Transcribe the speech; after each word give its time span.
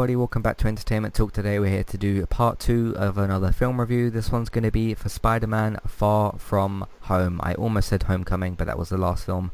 Everybody, 0.00 0.16
welcome 0.16 0.40
back 0.40 0.56
to 0.56 0.66
Entertainment 0.66 1.12
Talk. 1.12 1.34
Today 1.34 1.58
we're 1.58 1.68
here 1.68 1.84
to 1.84 1.98
do 1.98 2.24
part 2.24 2.58
two 2.58 2.94
of 2.96 3.18
another 3.18 3.52
film 3.52 3.78
review. 3.78 4.08
This 4.08 4.32
one's 4.32 4.48
going 4.48 4.64
to 4.64 4.70
be 4.70 4.94
for 4.94 5.10
Spider-Man 5.10 5.76
Far 5.86 6.38
From 6.38 6.86
Home. 7.02 7.38
I 7.44 7.52
almost 7.56 7.90
said 7.90 8.04
Homecoming, 8.04 8.54
but 8.54 8.66
that 8.66 8.78
was 8.78 8.88
the 8.88 8.96
last 8.96 9.26
film. 9.26 9.50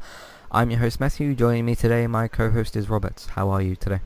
I'm 0.49 0.71
your 0.71 0.79
host 0.79 1.01
Matthew. 1.01 1.35
Joining 1.35 1.65
me 1.65 1.75
today, 1.75 2.07
my 2.07 2.29
co-host 2.29 2.77
is 2.77 2.87
Roberts. 2.87 3.25
How 3.25 3.49
are 3.49 3.61
you 3.61 3.75
today? 3.75 3.99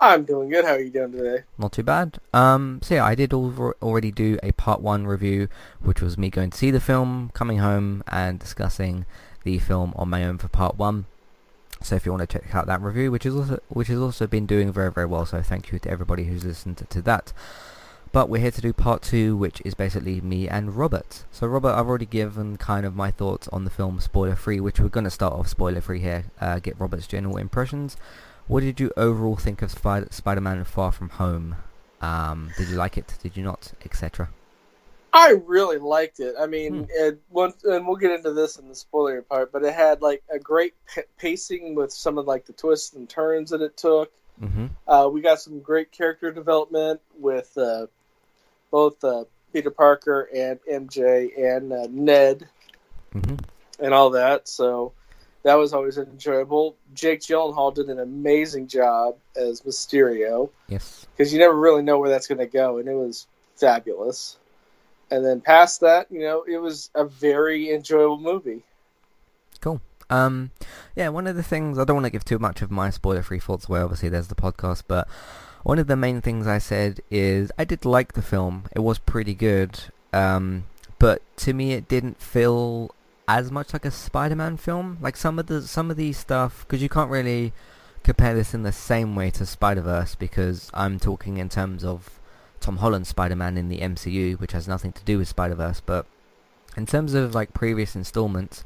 I'm 0.00 0.24
doing 0.24 0.48
good. 0.48 0.64
How 0.64 0.72
are 0.72 0.80
you 0.80 0.90
doing 0.90 1.12
today? 1.12 1.44
Not 1.56 1.70
too 1.70 1.84
bad. 1.84 2.18
Um, 2.34 2.80
so 2.82 2.96
yeah, 2.96 3.04
I 3.04 3.14
did 3.14 3.32
al- 3.32 3.74
already 3.80 4.10
do 4.10 4.40
a 4.42 4.50
part 4.50 4.80
one 4.80 5.06
review, 5.06 5.46
which 5.80 6.02
was 6.02 6.18
me 6.18 6.28
going 6.28 6.50
to 6.50 6.58
see 6.58 6.72
the 6.72 6.80
film, 6.80 7.30
coming 7.34 7.58
home, 7.58 8.02
and 8.08 8.40
discussing 8.40 9.06
the 9.44 9.60
film 9.60 9.92
on 9.94 10.08
my 10.08 10.24
own 10.24 10.38
for 10.38 10.48
part 10.48 10.76
one. 10.76 11.06
So 11.86 11.94
if 11.94 12.04
you 12.04 12.12
want 12.12 12.28
to 12.28 12.38
check 12.38 12.52
out 12.52 12.66
that 12.66 12.82
review, 12.82 13.12
which 13.12 13.24
is 13.24 13.34
also 13.34 13.60
which 13.68 13.88
has 13.88 13.98
also 13.98 14.26
been 14.26 14.44
doing 14.44 14.72
very 14.72 14.90
very 14.90 15.06
well, 15.06 15.24
so 15.24 15.40
thank 15.40 15.70
you 15.70 15.78
to 15.78 15.88
everybody 15.88 16.24
who's 16.24 16.44
listened 16.44 16.84
to, 16.88 17.02
that. 17.02 17.32
But 18.10 18.28
we're 18.28 18.40
here 18.40 18.50
to 18.50 18.60
do 18.60 18.72
part 18.72 19.02
two, 19.02 19.36
which 19.36 19.62
is 19.64 19.74
basically 19.74 20.20
me 20.20 20.48
and 20.48 20.74
Robert. 20.76 21.24
So 21.30 21.46
Robert, 21.46 21.74
I've 21.74 21.86
already 21.86 22.06
given 22.06 22.56
kind 22.56 22.84
of 22.84 22.96
my 22.96 23.10
thoughts 23.10 23.46
on 23.48 23.64
the 23.64 23.70
film 23.70 24.00
spoiler 24.00 24.34
free, 24.34 24.58
which 24.58 24.80
we're 24.80 24.88
going 24.88 25.04
to 25.04 25.10
start 25.10 25.34
off 25.34 25.48
spoiler 25.48 25.80
free 25.80 26.00
here. 26.00 26.24
Uh, 26.40 26.58
get 26.58 26.80
Robert's 26.80 27.06
general 27.06 27.36
impressions. 27.36 27.96
What 28.48 28.60
did 28.60 28.80
you 28.80 28.90
overall 28.96 29.36
think 29.36 29.62
of 29.62 29.70
Spider- 29.70 30.08
Spider-Man 30.10 30.64
Far 30.64 30.92
From 30.92 31.10
Home? 31.10 31.56
Um, 32.00 32.50
did 32.56 32.68
you 32.68 32.76
like 32.76 32.96
it? 32.98 33.14
Did 33.22 33.36
you 33.36 33.44
not? 33.44 33.72
Etc. 33.84 34.28
I 35.16 35.30
really 35.46 35.78
liked 35.78 36.20
it. 36.20 36.34
I 36.38 36.46
mean, 36.46 36.84
Hmm. 36.84 36.90
it 36.90 37.20
once, 37.30 37.64
and 37.64 37.86
we'll 37.86 37.96
get 37.96 38.10
into 38.12 38.32
this 38.32 38.56
in 38.58 38.68
the 38.68 38.74
spoiler 38.74 39.22
part, 39.22 39.50
but 39.52 39.64
it 39.64 39.74
had 39.74 40.02
like 40.02 40.22
a 40.30 40.38
great 40.38 40.74
p- 40.94 41.02
pacing 41.18 41.74
with 41.74 41.92
some 41.92 42.18
of 42.18 42.26
like 42.26 42.44
the 42.46 42.52
twists 42.52 42.92
and 42.94 43.08
turns 43.08 43.50
that 43.50 43.62
it 43.62 43.76
took. 43.76 44.12
Mm-hmm. 44.42 44.66
Uh, 44.86 45.08
we 45.08 45.20
got 45.22 45.40
some 45.40 45.60
great 45.60 45.90
character 45.92 46.30
development 46.30 47.00
with 47.18 47.56
uh, 47.56 47.86
both 48.70 49.02
uh, 49.02 49.24
Peter 49.52 49.70
Parker 49.70 50.28
and 50.34 50.58
MJ 50.70 51.56
and 51.56 51.72
uh, 51.72 51.86
Ned 51.90 52.48
Mm-hmm. 53.14 53.36
and 53.82 53.94
all 53.94 54.10
that. 54.10 54.46
So 54.46 54.92
that 55.42 55.54
was 55.54 55.72
always 55.72 55.96
enjoyable. 55.96 56.76
Jake 56.92 57.20
Gyllenhaal 57.20 57.74
did 57.74 57.88
an 57.88 57.98
amazing 58.00 58.66
job 58.66 59.16
as 59.36 59.62
Mysterio. 59.62 60.50
Yes. 60.68 61.06
because 61.16 61.32
you 61.32 61.38
never 61.38 61.56
really 61.56 61.82
know 61.82 61.98
where 61.98 62.10
that's 62.10 62.26
going 62.26 62.38
to 62.40 62.46
go, 62.46 62.76
and 62.76 62.88
it 62.88 62.94
was 62.94 63.26
fabulous. 63.54 64.36
And 65.10 65.24
then 65.24 65.40
past 65.40 65.80
that, 65.82 66.10
you 66.10 66.20
know, 66.20 66.44
it 66.48 66.58
was 66.58 66.90
a 66.94 67.04
very 67.04 67.72
enjoyable 67.72 68.18
movie. 68.18 68.62
Cool. 69.60 69.80
Um, 70.10 70.50
yeah, 70.94 71.08
one 71.08 71.26
of 71.26 71.36
the 71.36 71.42
things 71.42 71.78
I 71.78 71.84
don't 71.84 71.96
want 71.96 72.06
to 72.06 72.10
give 72.10 72.24
too 72.24 72.38
much 72.38 72.62
of 72.62 72.70
my 72.70 72.90
spoiler-free 72.90 73.40
thoughts 73.40 73.68
away. 73.68 73.80
Obviously, 73.80 74.08
there's 74.08 74.28
the 74.28 74.34
podcast, 74.34 74.82
but 74.86 75.08
one 75.62 75.78
of 75.78 75.88
the 75.88 75.96
main 75.96 76.20
things 76.20 76.46
I 76.46 76.58
said 76.58 77.00
is 77.10 77.50
I 77.58 77.64
did 77.64 77.84
like 77.84 78.12
the 78.12 78.22
film. 78.22 78.64
It 78.74 78.80
was 78.80 78.98
pretty 78.98 79.34
good, 79.34 79.78
um, 80.12 80.64
but 80.98 81.22
to 81.38 81.52
me, 81.52 81.72
it 81.72 81.88
didn't 81.88 82.20
feel 82.20 82.94
as 83.28 83.50
much 83.50 83.72
like 83.72 83.84
a 83.84 83.90
Spider-Man 83.90 84.56
film. 84.58 84.98
Like 85.00 85.16
some 85.16 85.38
of 85.38 85.46
the 85.46 85.62
some 85.62 85.90
of 85.90 85.96
these 85.96 86.18
stuff, 86.18 86.64
because 86.66 86.82
you 86.82 86.88
can't 86.88 87.10
really 87.10 87.52
compare 88.04 88.34
this 88.34 88.54
in 88.54 88.62
the 88.62 88.72
same 88.72 89.16
way 89.16 89.30
to 89.32 89.44
Spider-Verse, 89.44 90.14
because 90.14 90.70
I'm 90.72 91.00
talking 91.00 91.38
in 91.38 91.48
terms 91.48 91.84
of 91.84 92.15
Tom 92.66 92.78
Holland's 92.78 93.10
Spider-Man 93.10 93.56
in 93.56 93.68
the 93.68 93.78
MCU, 93.78 94.40
which 94.40 94.50
has 94.50 94.66
nothing 94.66 94.90
to 94.90 95.04
do 95.04 95.18
with 95.18 95.28
Spider-Verse, 95.28 95.82
but 95.86 96.04
in 96.76 96.84
terms 96.84 97.14
of 97.14 97.32
like 97.32 97.54
previous 97.54 97.94
installments 97.94 98.64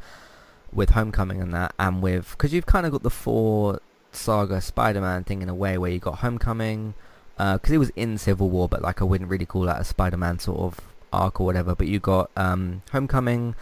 with 0.73 0.91
Homecoming 0.91 1.43
and 1.43 1.53
that, 1.53 1.75
and 1.79 2.01
with 2.01 2.31
because 2.31 2.55
you've 2.55 2.65
kind 2.65 2.87
of 2.87 2.93
got 2.93 3.03
the 3.03 3.11
four 3.11 3.83
saga 4.11 4.63
Spider-Man 4.63 5.25
thing 5.25 5.43
in 5.43 5.51
a 5.51 5.55
way 5.55 5.77
where 5.77 5.91
you 5.91 5.99
got 5.99 6.21
Homecoming, 6.21 6.95
because 7.37 7.71
it 7.71 7.77
was 7.77 7.91
in 7.95 8.17
Civil 8.17 8.49
War, 8.49 8.71
but 8.71 8.81
like 8.81 9.03
I 9.03 9.05
wouldn't 9.05 9.29
really 9.29 9.45
call 9.45 9.65
that 9.65 9.83
a 9.83 9.85
Spider-Man 9.85 10.39
sort 10.39 10.61
of 10.61 10.81
arc 11.13 11.39
or 11.39 11.45
whatever. 11.45 11.75
But 11.75 11.87
you 11.87 12.01
got 12.01 12.31
um, 12.39 12.81
Homecoming, 12.93 13.55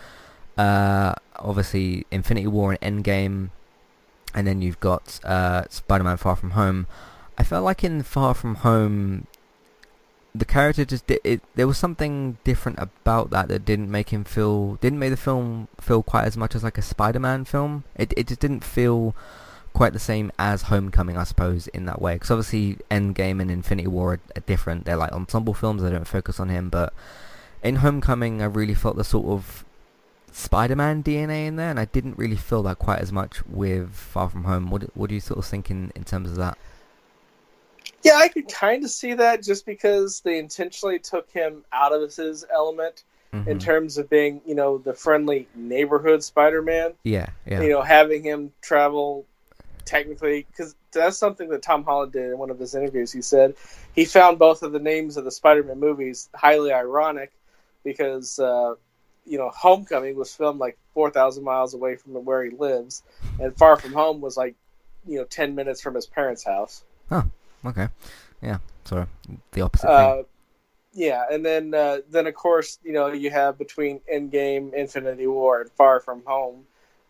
uh, 0.56 1.14
obviously 1.34 2.06
Infinity 2.12 2.46
War 2.46 2.76
and 2.80 3.04
Endgame, 3.04 3.50
and 4.36 4.46
then 4.46 4.62
you've 4.62 4.78
got 4.78 5.18
uh, 5.24 5.64
Spider-Man 5.68 6.16
Far 6.16 6.36
From 6.36 6.52
Home. 6.52 6.86
I 7.36 7.42
felt 7.42 7.64
like 7.64 7.82
in 7.82 8.04
Far 8.04 8.34
From 8.34 8.56
Home, 8.56 9.26
the 10.34 10.44
character 10.44 10.84
just 10.84 11.10
it. 11.10 11.42
There 11.54 11.66
was 11.66 11.78
something 11.78 12.38
different 12.44 12.78
about 12.78 13.30
that 13.30 13.48
that 13.48 13.64
didn't 13.64 13.90
make 13.90 14.10
him 14.10 14.24
feel 14.24 14.76
didn't 14.76 14.98
make 14.98 15.10
the 15.10 15.16
film 15.16 15.68
feel 15.80 16.02
quite 16.02 16.24
as 16.24 16.36
much 16.36 16.54
as 16.54 16.62
like 16.62 16.78
a 16.78 16.82
Spider-Man 16.82 17.44
film. 17.44 17.84
It 17.96 18.12
it 18.16 18.28
just 18.28 18.40
didn't 18.40 18.64
feel 18.64 19.14
quite 19.72 19.92
the 19.92 19.98
same 19.98 20.32
as 20.38 20.62
Homecoming, 20.62 21.16
I 21.16 21.24
suppose, 21.24 21.68
in 21.68 21.86
that 21.86 22.02
way. 22.02 22.14
Because 22.14 22.32
obviously, 22.32 22.78
Endgame 22.90 23.40
and 23.40 23.50
Infinity 23.50 23.86
War 23.86 24.14
are, 24.14 24.20
are 24.36 24.40
different. 24.40 24.84
They're 24.84 24.96
like 24.96 25.12
ensemble 25.12 25.54
films. 25.54 25.82
They 25.82 25.90
don't 25.90 26.06
focus 26.06 26.40
on 26.40 26.48
him. 26.48 26.68
But 26.68 26.92
in 27.62 27.76
Homecoming, 27.76 28.42
I 28.42 28.46
really 28.46 28.74
felt 28.74 28.96
the 28.96 29.04
sort 29.04 29.26
of 29.26 29.64
Spider-Man 30.32 31.02
DNA 31.02 31.46
in 31.46 31.56
there, 31.56 31.70
and 31.70 31.78
I 31.78 31.84
didn't 31.84 32.18
really 32.18 32.36
feel 32.36 32.62
that 32.64 32.78
quite 32.78 33.00
as 33.00 33.12
much 33.12 33.46
with 33.46 33.94
Far 33.94 34.28
From 34.28 34.44
Home. 34.44 34.70
What 34.70 34.96
what 34.96 35.08
do 35.08 35.14
you 35.14 35.20
sort 35.20 35.38
of 35.38 35.46
think 35.46 35.70
in, 35.70 35.92
in 35.94 36.04
terms 36.04 36.30
of 36.30 36.36
that? 36.36 36.58
Yeah, 38.08 38.16
I 38.16 38.28
could 38.28 38.48
kind 38.48 38.84
of 38.84 38.90
see 38.90 39.14
that 39.14 39.42
just 39.42 39.66
because 39.66 40.20
they 40.20 40.38
intentionally 40.38 40.98
took 40.98 41.30
him 41.30 41.64
out 41.72 41.92
of 41.92 42.14
his 42.14 42.44
element 42.52 43.04
in 43.46 43.58
Mhm. 43.58 43.60
terms 43.60 43.98
of 43.98 44.08
being, 44.08 44.40
you 44.46 44.54
know, 44.54 44.78
the 44.78 44.94
friendly 44.94 45.46
neighborhood 45.54 46.24
Spider-Man. 46.24 46.94
yeah, 47.04 47.26
yeah, 47.46 47.60
You 47.60 47.68
know, 47.70 47.82
having 47.82 48.22
him 48.22 48.52
travel 48.62 49.26
technically 49.84 50.46
because 50.50 50.74
that's 50.92 51.16
something 51.16 51.48
that 51.48 51.62
Tom 51.62 51.84
Holland 51.84 52.12
did 52.12 52.30
in 52.30 52.38
one 52.38 52.50
of 52.50 52.58
his 52.58 52.74
interviews. 52.74 53.12
He 53.12 53.22
said 53.22 53.54
he 53.94 54.04
found 54.04 54.38
both 54.38 54.62
of 54.62 54.72
the 54.72 54.78
names 54.78 55.16
of 55.16 55.24
the 55.24 55.30
Spider-Man 55.30 55.78
movies 55.78 56.28
highly 56.34 56.72
ironic 56.72 57.32
because 57.84 58.38
uh, 58.38 58.74
you 59.26 59.38
know 59.38 59.50
Homecoming 59.50 60.16
was 60.16 60.34
filmed 60.34 60.60
like 60.60 60.78
four 60.94 61.10
thousand 61.10 61.44
miles 61.44 61.74
away 61.74 61.96
from 61.96 62.12
where 62.24 62.44
he 62.44 62.50
lives, 62.50 63.02
and 63.38 63.56
Far 63.56 63.76
From 63.76 63.92
Home 63.92 64.20
was 64.20 64.36
like 64.36 64.54
you 65.06 65.18
know 65.18 65.24
ten 65.24 65.54
minutes 65.54 65.80
from 65.80 65.94
his 65.94 66.06
parents' 66.06 66.44
house. 66.44 66.84
Okay, 67.64 67.88
yeah. 68.42 68.58
So 68.84 69.06
the 69.52 69.60
opposite 69.60 69.86
thing. 69.86 69.96
Uh, 69.96 70.22
yeah, 70.92 71.24
and 71.30 71.44
then 71.44 71.74
uh, 71.74 71.98
then 72.10 72.26
of 72.26 72.34
course 72.34 72.78
you 72.82 72.92
know 72.92 73.08
you 73.08 73.30
have 73.30 73.58
between 73.58 74.00
Endgame, 74.12 74.72
Infinity 74.72 75.26
War, 75.26 75.60
and 75.60 75.70
Far 75.72 76.00
From 76.00 76.22
Home 76.26 76.64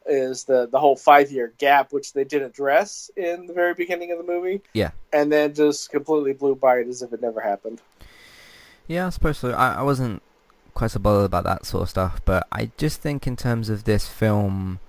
is 0.06 0.44
the 0.44 0.66
the 0.66 0.78
whole 0.78 0.96
five 0.96 1.30
year 1.30 1.52
gap, 1.58 1.92
which 1.92 2.12
they 2.12 2.24
did 2.24 2.42
address 2.42 3.10
in 3.16 3.46
the 3.46 3.52
very 3.52 3.74
beginning 3.74 4.10
of 4.12 4.18
the 4.18 4.24
movie. 4.24 4.62
Yeah. 4.74 4.90
and 5.12 5.30
then 5.30 5.54
just 5.54 5.90
completely 5.90 6.32
blew 6.32 6.54
by 6.54 6.78
it 6.78 6.88
as 6.88 7.02
if 7.02 7.12
it 7.12 7.22
never 7.22 7.40
happened. 7.40 7.80
Yeah, 8.86 9.06
I 9.06 9.10
suppose 9.10 9.38
so. 9.38 9.50
I, 9.52 9.74
I 9.74 9.82
wasn't 9.82 10.22
quite 10.74 10.90
so 10.90 10.98
bothered 10.98 11.26
about 11.26 11.44
that 11.44 11.66
sort 11.66 11.82
of 11.82 11.90
stuff, 11.90 12.20
but 12.24 12.46
I 12.50 12.70
just 12.76 13.00
think 13.00 13.26
in 13.26 13.36
terms 13.36 13.68
of 13.68 13.84
this 13.84 14.08
film, 14.08 14.80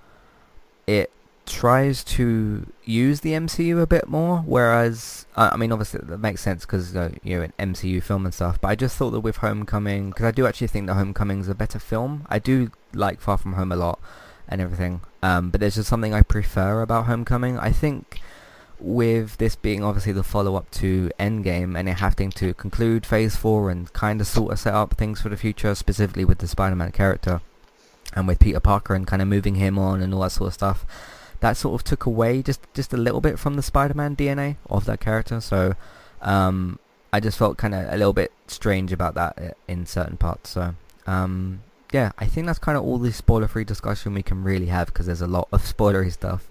it 0.88 1.12
tries 1.50 2.04
to 2.04 2.66
use 2.86 3.22
the 3.22 3.32
MCU 3.32 3.82
a 3.82 3.88
bit 3.88 4.08
more, 4.08 4.40
whereas, 4.40 5.26
I 5.36 5.58
mean, 5.58 5.72
obviously 5.72 6.00
that 6.04 6.20
makes 6.20 6.42
sense 6.42 6.66
because 6.66 6.96
uh, 6.96 7.12
you're 7.24 7.44
an 7.44 7.54
MCU 7.60 8.02
film 8.02 8.26
and 8.26 8.34
stuff, 8.34 8.62
but 8.62 8.70
I 8.70 8.76
just 8.76 8.96
thought 8.96 9.12
that 9.12 9.20
with 9.22 9.38
Homecoming, 9.38 10.10
because 10.10 10.26
I 10.26 10.32
do 10.32 10.46
actually 10.46 10.68
think 10.68 10.88
that 10.88 10.94
Homecoming's 10.94 11.50
a 11.50 11.56
better 11.56 11.80
film. 11.80 12.26
I 12.30 12.40
do 12.40 12.72
like 12.94 13.20
Far 13.20 13.38
From 13.38 13.54
Home 13.54 13.72
a 13.72 13.76
lot 13.76 14.00
and 14.48 14.62
everything, 14.62 15.02
um, 15.22 15.50
but 15.50 15.60
there's 15.60 15.76
just 15.76 15.90
something 15.90 16.14
I 16.14 16.22
prefer 16.22 16.82
about 16.82 17.06
Homecoming. 17.06 17.58
I 17.60 17.72
think 17.72 18.22
with 18.80 19.38
this 19.38 19.56
being 19.56 19.84
obviously 19.84 20.14
the 20.14 20.24
follow-up 20.24 20.72
to 20.72 21.12
Endgame 21.20 21.78
and 21.78 21.90
it 21.90 21.98
having 21.98 22.30
to 22.32 22.54
conclude 22.54 23.06
Phase 23.06 23.36
4 23.36 23.70
and 23.72 23.92
kind 23.92 24.22
of 24.22 24.28
sort 24.28 24.54
of 24.54 24.60
set 24.60 24.74
up 24.74 24.96
things 24.96 25.22
for 25.22 25.30
the 25.30 25.38
future, 25.38 25.76
specifically 25.76 26.26
with 26.26 26.38
the 26.38 26.48
Spider-Man 26.48 26.92
character 26.92 27.42
and 28.14 28.28
with 28.28 28.40
Peter 28.40 28.60
Parker 28.60 28.96
and 28.96 29.06
kind 29.06 29.22
of 29.22 29.28
moving 29.28 29.56
him 29.56 29.78
on 29.78 30.02
and 30.02 30.14
all 30.14 30.22
that 30.22 30.32
sort 30.32 30.48
of 30.48 30.54
stuff, 30.54 30.86
that 31.40 31.58
sort 31.58 31.80
of 31.80 31.84
took 31.84 32.06
away 32.06 32.42
just, 32.42 32.62
just 32.74 32.94
a 32.94 32.98
little 32.98 33.22
bit 33.22 33.40
from 33.40 33.56
the 33.56 33.64
Spider-Man 33.64 34.16
DNA 34.16 34.58
of 34.70 34.86
that 34.86 35.00
character. 35.00 35.40
So 35.42 35.76
um, 36.22 36.80
I 37.14 37.20
just 37.20 37.38
felt 37.38 37.58
kind 37.58 37.74
of 37.74 37.86
a 37.92 37.98
little 37.98 38.14
bit 38.14 38.32
strange 38.48 38.92
about 38.92 39.16
that 39.16 39.58
in 39.68 39.86
certain 39.86 40.18
parts. 40.18 40.50
So 40.50 40.76
um, 41.08 41.62
yeah, 41.92 42.12
I 42.18 42.26
think 42.26 42.48
that's 42.48 42.60
kind 42.60 42.78
of 42.78 42.84
all 42.84 42.98
the 42.98 43.12
spoiler-free 43.12 43.64
discussion 43.64 44.14
we 44.14 44.24
can 44.24 44.44
really 44.44 44.68
have 44.68 44.88
because 44.88 45.06
there's 45.06 45.22
a 45.22 45.28
lot 45.28 45.48
of 45.52 45.64
spoilery 45.78 46.12
stuff 46.12 46.48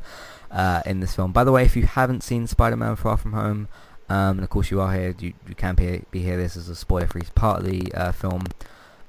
uh, 0.51 0.83
in 0.85 1.01
this 1.01 1.15
film. 1.15 1.33
By 1.33 1.45
the 1.45 1.53
way, 1.53 1.65
if 1.65 1.77
you 1.77 1.85
haven't 1.85 2.23
seen 2.23 2.47
Spider-Man 2.47 2.97
Far 2.97 3.17
From 3.17 3.33
Home, 3.33 3.69
um, 4.09 4.39
and 4.39 4.43
of 4.43 4.49
course 4.51 4.71
you 4.71 4.81
are 4.81 4.93
here, 4.93 5.15
you, 5.19 5.35
you 5.47 5.55
can 5.55 5.75
be, 5.75 6.03
be 6.11 6.23
here. 6.23 6.37
This 6.37 6.57
is 6.57 6.69
a 6.69 6.77
spoiler-free 6.77 7.23
part 7.35 7.61
of 7.61 7.67
the 7.67 7.93
uh, 7.93 8.13
film. 8.13 8.45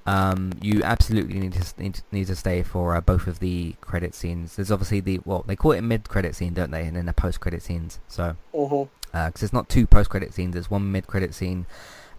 Um, 0.06 0.54
you 0.62 0.82
absolutely 0.84 1.40
need 1.40 1.54
to 1.54 1.82
need, 1.82 1.94
to- 1.96 2.04
need 2.12 2.28
to 2.28 2.36
stay 2.36 2.64
for 2.64 2.96
uh, 2.96 3.02
both 3.02 3.28
of 3.28 3.40
the 3.40 3.76
credit 3.82 4.16
scenes. 4.16 4.56
There's 4.56 4.72
obviously 4.72 5.02
the 5.02 5.20
well, 5.26 5.44
they 5.48 5.56
call 5.56 5.74
it 5.74 5.80
a 5.80 5.82
mid-credit 5.84 6.36
scene, 6.36 6.54
don't 6.54 6.72
they? 6.72 6.86
And 6.86 6.96
then 6.96 7.06
the 7.06 7.14
post-credit 7.14 7.62
scenes. 7.62 8.00
So 8.08 8.36
because 9.12 9.44
it's 9.44 9.54
not 9.54 9.70
two 9.70 9.86
post-credit 9.86 10.34
scenes, 10.34 10.56
it's 10.56 10.72
one 10.72 10.92
mid-credit 10.92 11.34
scene 11.36 11.66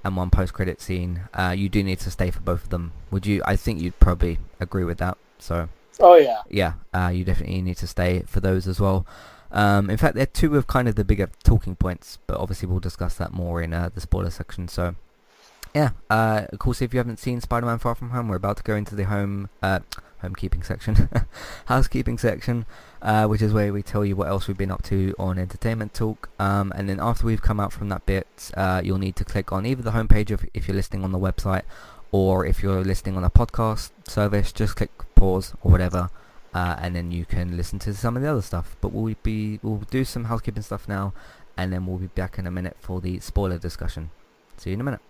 and 0.05 0.17
one 0.17 0.31
post-credit 0.31 0.81
scene. 0.81 1.23
Uh, 1.35 1.55
you 1.56 1.69
do 1.69 1.82
need 1.82 1.99
to 2.00 2.11
stay 2.11 2.31
for 2.31 2.41
both 2.41 2.65
of 2.65 2.69
them. 2.71 2.93
Would 3.11 3.27
you? 3.27 3.43
I 3.44 3.56
think 3.56 3.81
you'd 3.81 3.99
probably 3.99 4.38
agree 4.61 4.85
with 4.85 4.99
that. 4.99 5.19
So 5.38 5.69
Oh 5.99 6.17
yeah. 6.17 6.43
yeah, 6.49 6.75
uh, 6.94 7.09
you 7.09 7.25
definitely 7.25 7.61
need 7.62 7.76
to 7.79 7.87
stay 7.87 8.23
for 8.26 8.41
those 8.41 8.67
as 8.69 8.79
well. 8.81 9.05
Um, 9.53 9.91
in 9.91 9.97
fact, 9.97 10.15
they're 10.15 10.26
two 10.26 10.56
of 10.56 10.67
kind 10.69 10.88
of 10.88 10.94
the 10.94 11.05
bigger 11.05 11.29
talking 11.43 11.75
points, 11.75 12.19
but 12.26 12.37
obviously 12.38 12.69
we'll 12.69 12.79
discuss 12.79 13.15
that 13.17 13.33
more 13.33 13.61
in 13.61 13.75
uh, 13.75 13.91
the 13.93 14.00
spoiler 14.00 14.31
section. 14.31 14.69
So, 14.69 14.94
yeah, 15.75 15.91
uh, 16.09 16.47
of 16.53 16.59
course, 16.59 16.83
if 16.83 16.93
you 16.93 16.99
haven't 16.99 17.19
seen 17.19 17.41
Spider-Man 17.41 17.79
Far 17.79 17.95
From 17.95 18.11
Home, 18.11 18.29
we're 18.29 18.37
about 18.37 18.57
to 18.59 18.63
go 18.63 18.75
into 18.75 18.95
the 18.95 19.05
home 19.05 19.49
uh, 19.63 19.81
homekeeping 20.23 20.65
section, 20.65 21.09
housekeeping 21.67 22.19
section, 22.19 22.67
uh, 23.03 23.27
which 23.27 23.43
is 23.43 23.53
where 23.53 23.73
we 23.73 23.83
tell 23.83 24.05
you 24.05 24.17
what 24.17 24.29
else 24.29 24.49
we've 24.49 24.57
been 24.57 24.71
up 24.71 24.83
to 24.83 25.15
on 25.19 25.39
Entertainment 25.39 25.95
Talk. 25.95 26.29
Um, 26.39 26.73
and 26.75 26.89
then 26.89 26.99
after 27.01 27.27
we've 27.27 27.43
come 27.43 27.61
out 27.61 27.73
from 27.73 27.89
that 27.89 28.05
bit, 28.07 28.51
uh, 28.57 28.81
you'll 28.85 28.99
need 28.99 29.17
to 29.17 29.25
click 29.25 29.53
on 29.53 29.67
either 29.67 29.83
the 29.83 29.93
homepage 29.93 30.31
if, 30.31 30.45
if 30.55 30.69
you're 30.69 30.77
listening 30.77 31.05
on 31.05 31.13
the 31.13 31.19
website, 31.19 31.63
or 32.13 32.45
if 32.45 32.63
you're 32.63 32.85
listening 32.85 33.17
on 33.17 33.25
a 33.25 33.31
podcast 33.31 33.91
service, 34.09 34.53
just 34.53 34.77
click 34.77 34.91
pause 35.15 35.55
or 35.63 35.71
whatever, 35.71 36.11
uh, 36.53 36.77
and 36.81 36.97
then 36.97 37.11
you 37.11 37.25
can 37.25 37.57
listen 37.57 37.79
to 37.79 37.95
some 37.95 38.17
of 38.17 38.23
the 38.23 38.29
other 38.29 38.43
stuff. 38.43 38.77
But 38.81 38.93
we'll 38.93 39.15
be 39.23 39.61
we'll 39.63 39.79
do 39.91 40.05
some 40.05 40.25
housekeeping 40.25 40.63
stuff 40.63 40.89
now, 40.89 41.13
and 41.57 41.73
then 41.73 41.87
we'll 41.87 41.99
be 41.99 42.09
back 42.09 42.39
in 42.39 42.47
a 42.47 42.51
minute 42.51 42.77
for 42.81 43.01
the 43.01 43.21
spoiler 43.21 43.59
discussion. 43.59 44.11
See 44.57 44.71
you 44.71 44.75
in 44.75 44.81
a 44.81 44.85
minute. 44.85 45.10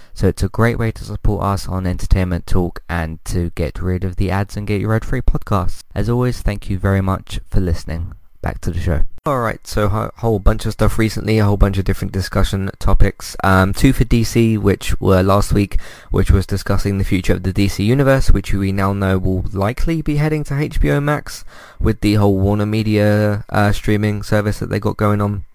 So 0.13 0.27
it's 0.27 0.43
a 0.43 0.49
great 0.49 0.77
way 0.77 0.91
to 0.91 1.03
support 1.03 1.43
us 1.43 1.67
on 1.67 1.87
Entertainment 1.87 2.45
Talk 2.45 2.83
and 2.89 3.23
to 3.25 3.51
get 3.51 3.81
rid 3.81 4.03
of 4.03 4.17
the 4.17 4.31
ads 4.31 4.57
and 4.57 4.67
get 4.67 4.81
your 4.81 4.93
ad-free 4.93 5.21
podcasts. 5.21 5.83
As 5.95 6.09
always, 6.09 6.41
thank 6.41 6.69
you 6.69 6.77
very 6.77 7.01
much 7.01 7.39
for 7.49 7.59
listening. 7.59 8.13
Back 8.41 8.59
to 8.61 8.71
the 8.71 8.79
show. 8.79 9.03
Alright, 9.27 9.67
so 9.67 9.85
a 9.85 10.11
whole 10.19 10.39
bunch 10.39 10.65
of 10.65 10.73
stuff 10.73 10.97
recently, 10.97 11.37
a 11.37 11.45
whole 11.45 11.55
bunch 11.55 11.77
of 11.77 11.85
different 11.85 12.11
discussion 12.11 12.71
topics. 12.79 13.37
Um, 13.43 13.71
two 13.71 13.93
for 13.93 14.03
DC, 14.03 14.57
which 14.57 14.99
were 14.99 15.21
last 15.21 15.53
week, 15.53 15.79
which 16.09 16.31
was 16.31 16.47
discussing 16.47 16.97
the 16.97 17.03
future 17.03 17.33
of 17.33 17.43
the 17.43 17.53
DC 17.53 17.85
Universe, 17.85 18.31
which 18.31 18.51
we 18.51 18.71
now 18.71 18.93
know 18.93 19.19
will 19.19 19.45
likely 19.53 20.01
be 20.01 20.15
heading 20.15 20.43
to 20.45 20.55
HBO 20.55 21.03
Max 21.03 21.45
with 21.79 22.01
the 22.01 22.15
whole 22.15 22.39
Warner 22.39 22.65
Media 22.65 23.45
uh, 23.49 23.71
streaming 23.71 24.23
service 24.23 24.57
that 24.57 24.71
they 24.71 24.79
got 24.79 24.97
going 24.97 25.21
on. 25.21 25.45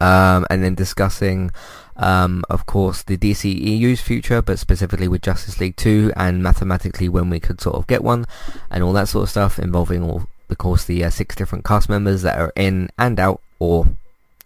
Um, 0.00 0.46
and 0.48 0.64
then 0.64 0.74
discussing 0.74 1.50
um, 1.96 2.44
of 2.50 2.66
course, 2.66 3.02
the 3.02 3.16
DCEU's 3.16 4.00
future, 4.00 4.42
but 4.42 4.58
specifically 4.58 5.08
with 5.08 5.22
Justice 5.22 5.60
League 5.60 5.76
2 5.76 6.12
and 6.16 6.42
mathematically 6.42 7.08
when 7.08 7.30
we 7.30 7.40
could 7.40 7.60
sort 7.60 7.76
of 7.76 7.86
get 7.86 8.02
one 8.02 8.26
and 8.70 8.82
all 8.82 8.92
that 8.92 9.08
sort 9.08 9.24
of 9.24 9.30
stuff 9.30 9.58
involving 9.58 10.02
all, 10.02 10.26
of 10.50 10.58
course, 10.58 10.84
the 10.84 11.04
uh, 11.04 11.10
six 11.10 11.34
different 11.34 11.64
cast 11.64 11.88
members 11.88 12.22
that 12.22 12.38
are 12.38 12.52
in 12.56 12.90
and 12.98 13.20
out 13.20 13.40
or 13.58 13.86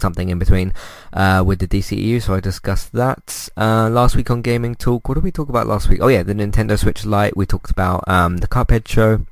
something 0.01 0.29
in 0.29 0.39
between 0.39 0.73
uh, 1.13 1.43
with 1.45 1.59
the 1.59 1.67
DCEU. 1.67 2.23
So 2.23 2.35
I 2.35 2.41
discussed 2.41 2.93
that 2.93 3.49
uh, 3.57 3.89
last 3.91 4.15
week 4.17 4.31
on 4.31 4.43
Gaming 4.43 4.75
Talk. 4.75 5.09
What 5.09 5.15
did 5.15 5.25
we 5.25 5.33
talk 5.33 5.49
about 5.49 5.67
last 5.67 5.89
week? 5.89 6.01
Oh 6.03 6.09
yeah, 6.09 6.23
the 6.23 6.35
Nintendo 6.35 6.79
Switch 6.79 7.05
Lite. 7.05 7.37
We 7.37 7.47
talked 7.47 7.71
about 7.71 8.07
um, 8.09 8.39
the 8.39 8.49
Cuphead 8.49 8.87
show 8.87 9.23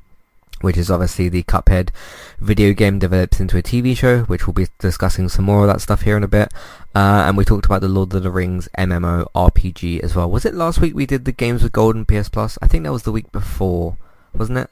which 0.61 0.77
is 0.77 0.91
obviously 0.91 1.29
the 1.29 1.43
Cuphead 1.43 1.91
video 2.39 2.73
game 2.73 2.99
developed 2.99 3.41
into 3.41 3.59
a 3.59 3.63
TV 3.63 3.97
show, 3.97 4.23
which 4.25 4.47
we'll 4.47 4.55
be 4.55 4.69
discussing 4.79 5.29
some 5.29 5.45
more 5.45 5.63
of 5.63 5.69
that 5.69 5.81
stuff 5.81 6.03
here 6.03 6.17
in 6.17 6.25
a 6.25 6.29
bit. 6.29 6.53
Uh, 6.95 7.25
and 7.27 7.37
we 7.37 7.45
talked 7.45 7.67
about 7.67 7.83
the 7.83 7.89
Lord 7.89 8.15
of 8.15 8.23
the 8.23 8.31
Rings 8.31 8.69
MMO 8.79 9.27
RPG 9.35 10.01
as 10.01 10.15
well. 10.15 10.31
Was 10.31 10.45
it 10.45 10.55
last 10.55 10.81
week 10.81 10.95
we 10.95 11.07
did 11.07 11.25
the 11.25 11.33
games 11.33 11.63
with 11.63 11.73
Gold 11.73 11.95
and 11.95 12.09
PS 12.09 12.29
Plus? 12.29 12.59
I 12.63 12.69
think 12.69 12.85
that 12.85 12.93
was 12.93 13.03
the 13.03 13.13
week 13.13 13.31
before, 13.33 13.99
wasn't 14.35 14.59
it? 14.59 14.71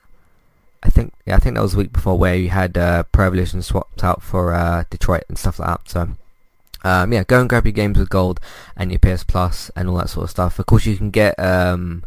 I 0.82 0.90
think 0.90 1.14
yeah, 1.24 1.36
I 1.36 1.38
think 1.38 1.56
that 1.56 1.62
was 1.62 1.72
the 1.72 1.78
week 1.78 1.92
before 1.92 2.18
where 2.18 2.34
you 2.34 2.50
had 2.50 2.76
uh, 2.76 3.04
Pro 3.04 3.26
Evolution 3.26 3.62
swapped 3.62 4.04
out 4.04 4.22
for 4.22 4.52
uh, 4.52 4.84
Detroit 4.90 5.24
and 5.28 5.38
stuff 5.38 5.58
like 5.58 5.68
that. 5.68 5.88
So 5.88 6.08
um, 6.84 7.12
yeah, 7.12 7.24
go 7.24 7.40
and 7.40 7.48
grab 7.48 7.64
your 7.64 7.72
games 7.72 7.98
with 7.98 8.10
Gold 8.10 8.38
and 8.76 8.92
your 8.92 8.98
PS 8.98 9.24
Plus 9.24 9.70
and 9.74 9.88
all 9.88 9.96
that 9.96 10.10
sort 10.10 10.24
of 10.24 10.30
stuff. 10.30 10.58
Of 10.58 10.66
course, 10.66 10.84
you 10.84 10.96
can 10.96 11.10
get 11.10 11.38
um, 11.38 12.04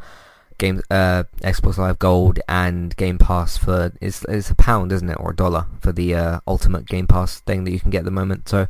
Game 0.58 0.82
uh, 0.90 1.24
Xbox 1.42 1.78
Live 1.78 2.00
Gold 2.00 2.40
and 2.48 2.96
Game 2.96 3.18
Pass 3.18 3.58
for 3.58 3.94
it's 4.02 4.24
it's 4.26 4.50
a 4.50 4.56
pound, 4.56 4.92
isn't 4.92 5.10
it, 5.10 5.18
or 5.20 5.32
a 5.32 5.36
dollar 5.36 5.68
for 5.80 5.92
the 5.92 6.16
uh, 6.16 6.40
Ultimate 6.48 6.86
Game 6.88 7.08
Pass 7.08 7.40
thing 7.42 7.64
that 7.64 7.72
you 7.72 7.80
can 7.80 7.92
get 7.92 8.00
at 8.00 8.06
the 8.06 8.12
moment. 8.12 8.50
So 8.50 8.68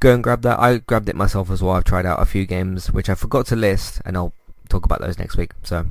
go 0.00 0.14
and 0.14 0.22
grab 0.22 0.42
that. 0.42 0.58
I 0.58 0.78
grabbed 0.78 1.08
it 1.08 1.16
myself 1.16 1.50
as 1.50 1.62
well. 1.62 1.74
I've 1.74 1.84
tried 1.84 2.06
out 2.06 2.22
a 2.22 2.26
few 2.26 2.46
games 2.46 2.90
which 2.90 3.08
I 3.08 3.14
forgot 3.14 3.46
to 3.46 3.56
list, 3.56 4.00
and 4.04 4.16
I'll 4.16 4.32
talk 4.68 4.84
about 4.84 5.00
those 5.00 5.18
next 5.18 5.36
week. 5.36 5.52
So 5.62 5.86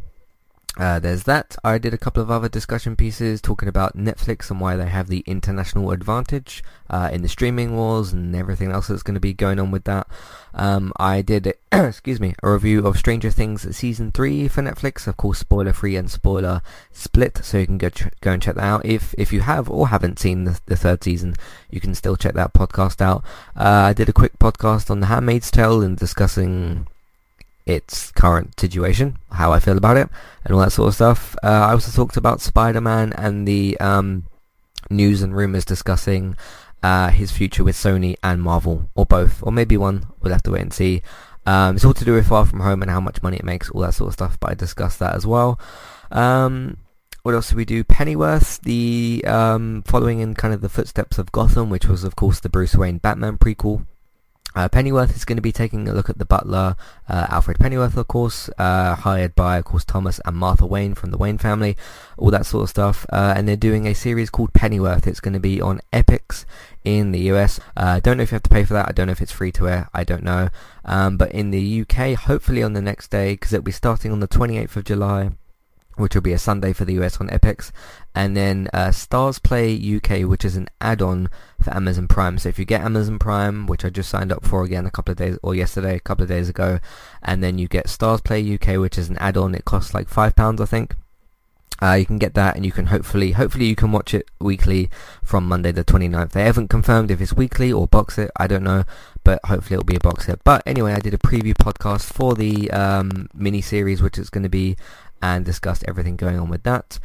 uh, 0.78 1.00
there's 1.00 1.24
that. 1.24 1.56
I 1.64 1.80
did 1.80 1.94
a 1.94 1.98
couple 1.98 2.22
of 2.22 2.30
other 2.30 2.50
discussion 2.50 2.96
pieces 2.96 3.42
talking 3.42 3.68
about 3.68 3.98
Netflix 3.98 4.52
and 4.52 4.62
why 4.62 4.76
they 4.76 4.88
have 4.88 5.08
the 5.08 5.24
international 5.26 5.92
advantage 5.92 6.64
uh, 6.90 7.10
in 7.12 7.24
the 7.24 7.28
streaming 7.28 7.76
wars 7.76 8.14
and 8.14 8.36
everything 8.36 8.72
else 8.72 8.88
that's 8.88 9.02
going 9.02 9.16
to 9.16 9.20
be 9.20 9.34
going 9.34 9.60
on 9.60 9.72
with 9.72 9.86
that. 9.86 10.08
Um, 10.54 10.94
I 10.98 11.24
did, 11.24 11.54
excuse 11.72 12.20
me, 12.20 12.36
a 12.44 12.52
review 12.52 12.86
of 12.86 12.98
Stranger 12.98 13.32
Things 13.32 13.76
season 13.76 14.12
three 14.12 14.48
for 14.48 14.62
Netflix. 14.62 15.08
Of 15.08 15.18
course, 15.18 15.40
spoiler 15.40 15.74
free 15.74 15.96
and 15.96 16.12
spoiler 16.12 16.62
split, 16.92 17.40
so 17.44 17.58
you 17.58 17.66
can 17.66 17.80
go 17.80 17.90
ch- 17.90 18.10
go 18.22 18.32
and 18.32 18.42
check 18.42 18.56
that 18.56 18.64
out. 18.64 18.86
If 18.86 19.16
if 19.18 19.34
you 19.34 19.42
have 19.42 19.70
or 19.70 19.88
haven't 19.88 20.20
seen 20.20 20.44
the, 20.44 20.60
the 20.68 20.76
third 20.76 21.04
season, 21.04 21.36
you 21.72 21.82
can 21.82 21.96
still 21.96 22.16
check 22.16 22.34
that 22.36 22.54
podcast 22.54 23.02
out. 23.02 23.24
Uh, 23.56 23.90
I 23.90 23.94
did 23.94 24.10
a 24.10 24.14
quick 24.14 24.38
podcast 24.38 24.92
on 24.92 25.00
The 25.00 25.08
Handmaid's 25.08 25.50
Tale 25.50 25.82
and 25.82 25.98
discussing 25.98 26.88
its 27.68 28.12
current 28.12 28.60
situation, 28.60 29.18
how 29.32 29.52
I 29.52 29.60
feel 29.60 29.78
about 29.78 29.98
it, 29.98 30.10
and 30.46 30.54
all 30.54 30.62
that 30.62 30.72
sort 30.72 30.88
of 30.88 30.96
stuff. 30.96 31.36
Uh, 31.44 31.48
I 31.48 31.72
also 31.72 31.92
talked 31.92 32.18
about 32.18 32.42
Spider-Man 32.42 33.14
and 33.14 33.48
the 33.48 33.78
um, 33.80 34.26
news 34.90 35.22
and 35.22 35.36
rumors 35.36 35.66
discussing 35.66 36.36
uh, 36.82 37.10
his 37.10 37.32
future 37.32 37.64
with 37.64 37.76
Sony 37.76 38.16
and 38.24 38.42
Marvel, 38.42 38.90
or 38.96 39.06
both, 39.06 39.44
or 39.44 39.52
maybe 39.52 39.78
one. 39.78 40.06
We'll 40.22 40.34
have 40.34 40.44
to 40.44 40.52
wait 40.52 40.62
and 40.62 40.74
see. 40.74 41.02
Um, 41.46 41.76
it's 41.76 41.86
all 41.86 41.94
to 41.94 42.06
do 42.06 42.14
with 42.14 42.28
Far 42.28 42.46
From 42.46 42.62
Home 42.62 42.82
and 42.82 42.92
how 42.92 43.00
much 43.00 43.22
money 43.22 43.38
it 43.38 43.44
makes, 43.44 43.70
all 43.70 43.82
that 43.82 43.94
sort 43.94 44.10
of 44.10 44.14
stuff. 44.14 44.40
But 44.40 44.52
I 44.52 44.54
discussed 44.54 45.00
that 45.00 45.16
as 45.16 45.26
well. 45.26 45.60
Um, 46.12 46.78
what 47.24 47.36
else 47.36 47.50
did 47.50 47.58
we 47.58 47.66
do? 47.66 47.84
Pennyworth, 47.84 48.62
the 48.62 49.24
um, 49.28 49.84
following 49.86 50.20
in 50.20 50.34
kind 50.34 50.54
of 50.54 50.62
the 50.62 50.70
footsteps 50.70 51.18
of 51.18 51.32
Gotham, 51.34 51.70
which 51.70 51.86
was 51.86 52.06
of 52.06 52.16
course 52.16 52.40
the 52.40 52.48
Bruce 52.48 52.76
Wayne 52.76 53.00
Batman 53.00 53.38
prequel. 53.38 53.86
Uh, 54.58 54.68
Pennyworth 54.68 55.16
is 55.16 55.24
going 55.24 55.36
to 55.36 55.42
be 55.42 55.52
taking 55.52 55.88
a 55.88 55.94
look 55.94 56.10
at 56.10 56.18
the 56.18 56.26
butler, 56.26 56.76
uh, 57.08 57.28
Alfred 57.30 57.60
Pennyworth, 57.60 57.96
of 57.96 58.08
course, 58.08 58.50
uh, 58.58 58.96
hired 58.96 59.36
by, 59.36 59.58
of 59.58 59.66
course, 59.66 59.86
Thomas 59.86 60.20
and 60.26 60.36
Martha 60.36 60.66
Wayne 60.66 60.96
from 60.96 61.12
the 61.12 61.18
Wayne 61.20 61.38
family, 61.38 61.78
all 62.18 62.32
that 62.32 62.48
sort 62.48 62.64
of 62.64 62.70
stuff. 62.70 63.06
Uh, 63.14 63.36
and 63.38 63.48
they're 63.48 63.56
doing 63.56 63.86
a 63.86 63.94
series 63.94 64.32
called 64.32 64.54
Pennyworth. 64.54 65.06
It's 65.06 65.20
going 65.20 65.36
to 65.36 65.40
be 65.40 65.62
on 65.62 65.80
Epix 65.94 66.46
in 66.84 67.12
the 67.12 67.20
US. 67.34 67.60
I 67.76 67.98
uh, 67.98 68.00
don't 68.00 68.18
know 68.18 68.24
if 68.24 68.32
you 68.32 68.36
have 68.36 68.44
to 68.44 68.50
pay 68.50 68.64
for 68.64 68.74
that. 68.74 68.90
I 68.90 68.94
don't 68.94 69.06
know 69.06 69.12
if 69.12 69.22
it's 69.22 69.32
free 69.32 69.52
to 69.52 69.70
air. 69.70 69.90
I 69.94 70.04
don't 70.04 70.24
know. 70.24 70.50
Um, 70.86 71.18
but 71.18 71.32
in 71.34 71.52
the 71.52 71.82
UK, 71.82 72.16
hopefully 72.16 72.64
on 72.64 72.74
the 72.74 72.82
next 72.82 73.12
day, 73.12 73.34
because 73.34 73.54
it'll 73.54 73.64
be 73.64 73.72
starting 73.72 74.12
on 74.12 74.22
the 74.22 74.28
28th 74.28 74.76
of 74.76 74.86
July 74.86 75.34
which 75.98 76.16
will 76.16 76.22
be 76.22 76.34
a 76.34 76.40
Sunday 76.40 76.74
for 76.74 76.86
the 76.86 76.94
US 77.02 77.18
on 77.18 77.28
Epix, 77.30 77.72
and 78.16 78.36
then 78.36 78.70
uh, 78.74 78.88
Starzplay 78.88 79.98
UK, 79.98 80.28
which 80.28 80.46
is 80.46 80.56
an 80.56 80.68
add-on 80.82 81.30
for 81.62 81.74
Amazon 81.76 82.08
Prime. 82.08 82.38
So 82.38 82.50
if 82.50 82.58
you 82.58 82.66
get 82.66 82.82
Amazon 82.82 83.20
Prime, 83.20 83.68
which 83.68 83.84
I 83.84 83.90
just 83.90 84.10
signed 84.10 84.32
up 84.32 84.46
for 84.46 84.64
again 84.64 84.86
a 84.86 84.92
couple 84.92 85.12
of 85.12 85.18
days, 85.18 85.38
or 85.44 85.56
yesterday, 85.56 85.96
a 85.96 86.00
couple 86.00 86.24
of 86.24 86.30
days 86.30 86.50
ago, 86.50 86.80
and 87.22 87.44
then 87.44 87.58
you 87.58 87.68
get 87.68 87.88
Starzplay 87.88 88.56
UK, 88.56 88.80
which 88.80 88.98
is 88.98 89.10
an 89.10 89.18
add-on. 89.18 89.56
It 89.56 89.66
costs 89.66 89.94
like 89.94 90.10
five 90.10 90.36
pounds, 90.36 90.62
I 90.62 90.66
think. 90.66 90.96
Uh, 91.80 91.94
you 91.94 92.06
can 92.06 92.18
get 92.18 92.34
that 92.34 92.56
and 92.56 92.66
you 92.66 92.72
can 92.72 92.88
hopefully, 92.88 93.34
hopefully 93.34 93.66
you 93.66 93.76
can 93.76 93.92
watch 93.92 94.14
it 94.14 94.28
weekly 94.40 94.90
from 95.24 95.48
Monday 95.48 95.72
the 95.72 95.86
29th. 95.86 96.32
They 96.32 96.44
haven't 96.44 96.70
confirmed 96.70 97.12
if 97.12 97.22
it's 97.22 97.34
weekly 97.34 97.72
or 97.72 97.88
box 97.88 98.18
it, 98.18 98.32
I 98.36 98.48
don't 98.48 98.64
know, 98.64 98.84
but 99.24 99.40
hopefully 99.46 99.76
it'll 99.76 99.86
be 99.86 99.96
a 99.96 100.00
box 100.00 100.26
set. 100.26 100.44
But 100.44 100.64
anyway, 100.66 100.94
I 100.94 101.00
did 101.00 101.14
a 101.14 101.20
preview 101.20 101.54
podcast 101.54 102.12
for 102.12 102.34
the 102.34 102.72
um, 102.72 103.30
mini 103.34 103.62
series, 103.62 104.02
which 104.02 104.18
is 104.18 104.32
going 104.32 104.44
to 104.44 104.50
be 104.50 104.76
and 105.22 105.46
discussed 105.46 105.84
everything 105.88 106.16
going 106.16 106.40
on 106.40 106.50
with 106.50 106.64
that. 106.64 107.00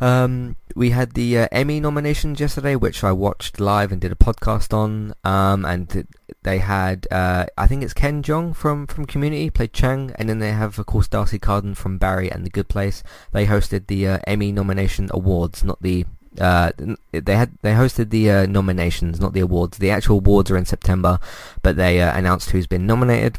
Um, 0.00 0.56
we 0.74 0.90
had 0.90 1.12
the 1.12 1.40
uh, 1.40 1.48
Emmy 1.52 1.78
nominations 1.78 2.40
yesterday, 2.40 2.74
which 2.74 3.04
I 3.04 3.12
watched 3.12 3.60
live 3.60 3.92
and 3.92 4.00
did 4.00 4.12
a 4.12 4.16
podcast 4.16 4.72
on. 4.72 5.12
Um, 5.24 5.64
and 5.64 5.90
th- 5.90 6.06
they 6.42 6.58
had 6.58 7.06
uh, 7.10 7.46
I 7.58 7.66
think 7.66 7.82
it's 7.82 7.92
Ken 7.92 8.22
Jeong 8.22 8.56
from 8.56 8.86
from 8.86 9.04
Community 9.04 9.50
played 9.50 9.74
Chang, 9.74 10.12
and 10.18 10.28
then 10.28 10.38
they 10.38 10.52
have 10.52 10.78
of 10.78 10.86
course 10.86 11.08
D'Arcy 11.08 11.38
Carden 11.38 11.74
from 11.74 11.98
Barry 11.98 12.30
and 12.30 12.46
The 12.46 12.50
Good 12.50 12.68
Place. 12.68 13.02
They 13.32 13.46
hosted 13.46 13.88
the 13.88 14.08
uh, 14.08 14.18
Emmy 14.26 14.52
nomination 14.52 15.10
awards, 15.12 15.62
not 15.62 15.82
the 15.82 16.06
uh, 16.40 16.70
they 17.12 17.36
had 17.36 17.58
they 17.60 17.72
hosted 17.72 18.08
the 18.08 18.30
uh, 18.30 18.46
nominations, 18.46 19.20
not 19.20 19.34
the 19.34 19.40
awards. 19.40 19.78
The 19.78 19.90
actual 19.90 20.16
awards 20.16 20.50
are 20.50 20.56
in 20.56 20.64
September, 20.64 21.18
but 21.62 21.76
they 21.76 22.00
uh, 22.00 22.16
announced 22.16 22.50
who's 22.50 22.66
been 22.66 22.86
nominated. 22.86 23.38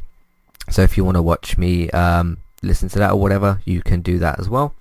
So 0.69 0.83
if 0.83 0.95
you 0.95 1.03
want 1.03 1.15
to 1.15 1.23
watch 1.23 1.57
me 1.57 1.89
um, 1.89 2.37
listen 2.61 2.89
to 2.89 2.99
that 2.99 3.11
or 3.11 3.19
whatever, 3.19 3.61
you 3.65 3.81
can 3.81 4.01
do 4.01 4.19
that 4.19 4.39
as 4.39 4.49
well. 4.49 4.75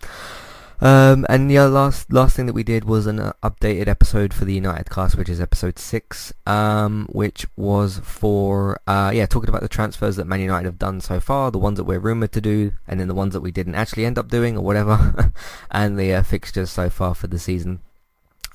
Um, 0.82 1.26
and 1.28 1.50
the 1.50 1.58
last 1.68 2.10
last 2.10 2.34
thing 2.34 2.46
that 2.46 2.54
we 2.54 2.62
did 2.62 2.84
was 2.84 3.06
an 3.06 3.20
uh, 3.20 3.32
updated 3.42 3.86
episode 3.86 4.32
for 4.32 4.46
the 4.46 4.54
United 4.54 4.88
cast, 4.88 5.14
which 5.16 5.28
is 5.28 5.38
episode 5.38 5.78
six, 5.78 6.32
um, 6.46 7.06
which 7.12 7.46
was 7.54 7.98
for 7.98 8.80
uh, 8.86 9.10
yeah 9.14 9.26
talking 9.26 9.50
about 9.50 9.60
the 9.60 9.68
transfers 9.68 10.16
that 10.16 10.26
Man 10.26 10.40
United 10.40 10.64
have 10.64 10.78
done 10.78 11.02
so 11.02 11.20
far, 11.20 11.50
the 11.50 11.58
ones 11.58 11.76
that 11.76 11.84
we're 11.84 11.98
rumored 11.98 12.32
to 12.32 12.40
do, 12.40 12.72
and 12.88 12.98
then 12.98 13.08
the 13.08 13.14
ones 13.14 13.34
that 13.34 13.42
we 13.42 13.50
didn't 13.50 13.74
actually 13.74 14.06
end 14.06 14.18
up 14.18 14.28
doing 14.28 14.56
or 14.56 14.64
whatever, 14.64 15.32
and 15.70 15.98
the 15.98 16.14
uh, 16.14 16.22
fixtures 16.22 16.70
so 16.70 16.88
far 16.88 17.14
for 17.14 17.26
the 17.26 17.38
season. 17.38 17.80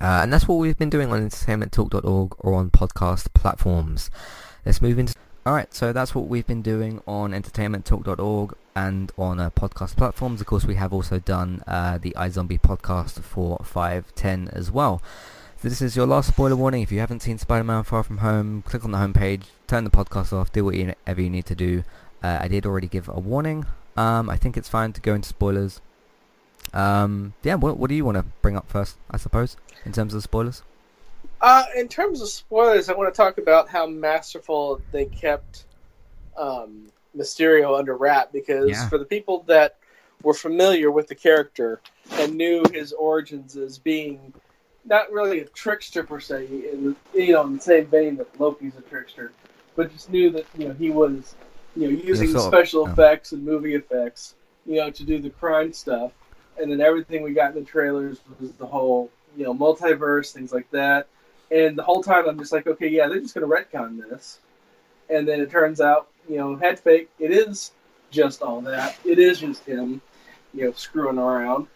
Uh, 0.02 0.22
and 0.24 0.34
that's 0.34 0.48
what 0.48 0.56
we've 0.56 0.78
been 0.78 0.90
doing 0.90 1.12
on 1.12 1.30
entertainmenttalk.org 1.30 2.36
or 2.40 2.54
on 2.56 2.70
podcast 2.70 3.34
platforms. 3.34 4.10
Let's 4.66 4.82
move 4.82 4.98
into 4.98 5.14
Alright, 5.48 5.76
so 5.76 5.94
that's 5.94 6.16
what 6.16 6.28
we've 6.28 6.48
been 6.48 6.64
doing 6.64 7.04
on 7.06 7.30
entertainmenttalk.org 7.30 8.56
and 8.76 9.12
on 9.16 9.40
uh, 9.40 9.52
podcast 9.52 9.96
platforms. 9.96 10.42
Of 10.42 10.48
course, 10.48 10.66
we 10.66 10.74
have 10.74 10.92
also 10.92 11.20
done 11.20 11.62
uh, 11.68 12.00
the 12.00 12.16
iZombie 12.18 12.60
podcast 12.60 13.22
for 13.22 13.62
510 13.64 14.48
as 14.48 14.72
well. 14.72 15.04
So 15.62 15.70
this 15.70 15.84
is 15.84 15.96
your 15.96 16.08
last 16.08 16.30
spoiler 16.30 16.56
warning. 16.56 16.82
If 16.82 16.92
you 16.92 17.00
haven't 17.00 17.20
seen 17.22 17.38
Spider-Man 17.38 17.84
Far 17.84 18.02
From 18.02 18.18
Home, 18.18 18.64
click 18.64 18.84
on 18.84 18.90
the 18.90 18.98
homepage, 18.98 19.44
turn 19.68 19.84
the 19.84 19.92
podcast 19.92 20.34
off, 20.34 20.52
do 20.52 20.66
whatever 20.66 21.22
you 21.22 21.30
need 21.30 21.46
to 21.46 21.56
do. 21.56 21.84
Uh, 22.24 22.40
I 22.42 22.48
did 22.48 22.66
already 22.66 22.88
give 22.88 23.08
a 23.08 23.20
warning. 23.20 23.68
Um, 23.96 24.32
I 24.32 24.38
think 24.38 24.58
it's 24.58 24.68
fine 24.68 24.94
to 24.94 25.02
go 25.02 25.14
into 25.14 25.30
spoilers. 25.30 25.80
Um, 26.74 27.36
yeah, 27.44 27.54
what, 27.54 27.78
what 27.78 27.90
do 27.90 27.96
you 27.96 28.04
want 28.04 28.18
to 28.18 28.26
bring 28.42 28.58
up 28.58 28.68
first, 28.68 28.98
I 29.12 29.18
suppose, 29.18 29.58
in 29.86 29.92
terms 29.92 30.16
of 30.16 30.24
spoilers? 30.24 30.64
Uh, 31.46 31.64
in 31.76 31.88
terms 31.88 32.22
of 32.24 32.28
spoilers, 32.28 32.90
I 32.90 32.94
want 32.94 33.14
to 33.14 33.16
talk 33.16 33.38
about 33.38 33.70
how 33.70 33.86
masterful 33.86 34.82
they 34.92 35.06
kept 35.06 35.66
um, 36.36 36.88
Mysterio 37.16 37.78
under 37.78 37.96
wrap 37.96 38.32
because 38.34 38.72
Yeah. 38.72 38.90
for 38.90 38.98
the 38.98 39.06
people 39.06 39.44
that 39.44 39.78
were 40.24 40.34
familiar 40.34 40.90
with 40.90 41.08
the 41.08 41.14
character 41.14 41.82
and 42.14 42.34
knew 42.34 42.64
his 42.74 42.94
origins 42.94 43.56
as 43.58 43.78
being 43.78 44.34
not 44.86 45.12
really 45.12 45.42
a 45.42 45.46
trickster 45.46 46.02
per 46.02 46.20
se, 46.20 46.46
in 46.46 46.96
you 47.14 47.34
know, 47.34 47.44
in 47.44 47.58
the 47.58 47.62
same 47.62 47.86
vein 47.86 48.16
that 48.16 48.40
Loki's 48.40 48.76
a 48.76 48.82
trickster, 48.82 49.32
but 49.76 49.92
just 49.94 50.10
knew 50.10 50.32
that 50.32 50.48
you 50.58 50.68
know 50.70 50.74
he 50.74 50.90
was 50.90 51.36
you 51.76 51.84
know 51.84 51.90
using 51.90 52.30
sort 52.32 52.42
of- 52.42 52.48
special 52.48 52.88
yeah. 52.88 52.94
effects 52.94 53.34
and 53.34 53.46
movie 53.46 53.76
effects, 53.76 54.34
you 54.66 54.78
know, 54.78 54.90
to 54.90 55.04
do 55.04 55.20
the 55.20 55.30
crime 55.30 55.74
stuff, 55.74 56.12
and 56.60 56.72
then 56.72 56.82
everything 56.82 57.22
we 57.22 57.34
got 57.34 57.56
in 57.56 57.64
the 57.64 57.70
trailers 57.70 58.18
was 58.40 58.52
the 58.54 58.66
whole 58.66 59.12
you 59.38 59.44
know 59.44 59.54
multiverse 59.54 60.32
things 60.32 60.52
like 60.52 60.68
that. 60.72 61.08
And 61.52 61.78
the 61.78 61.84
whole 61.84 62.04
time 62.04 62.28
I'm 62.28 62.40
just 62.40 62.52
like, 62.52 62.68
okay, 62.68 62.88
yeah, 62.88 63.08
they're 63.08 63.22
just 63.22 63.34
gonna 63.34 63.48
retcon 63.48 64.02
this. 64.10 64.40
And 65.10 65.28
then 65.28 65.40
it 65.40 65.52
turns 65.52 65.82
out, 65.82 66.08
you 66.28 66.38
know, 66.38 66.56
head 66.56 66.80
fake, 66.80 67.10
it 67.20 67.32
is 67.32 67.72
just 68.12 68.42
all 68.42 68.62
that. 68.62 68.98
It 69.06 69.20
is 69.20 69.40
just 69.40 69.64
him, 69.66 70.02
you 70.54 70.66
know, 70.66 70.72
screwing 70.72 71.20
around. 71.20 71.68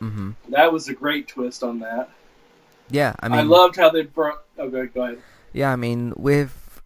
Mm-hmm. 0.00 0.30
That 0.50 0.72
was 0.72 0.88
a 0.88 0.94
great 0.94 1.26
twist 1.26 1.62
on 1.62 1.80
that. 1.80 2.10
Yeah, 2.90 3.14
I 3.20 3.28
mean, 3.28 3.38
I, 3.38 3.42
loved 3.42 3.76
how 3.76 3.90
they 3.90 4.02
brought. 4.02 4.42
Oh, 4.56 4.70
go, 4.70 4.86
go 4.86 5.02
ahead. 5.02 5.18
Yeah, 5.52 5.72
I 5.72 5.76
mean, 5.76 6.14
with 6.16 6.82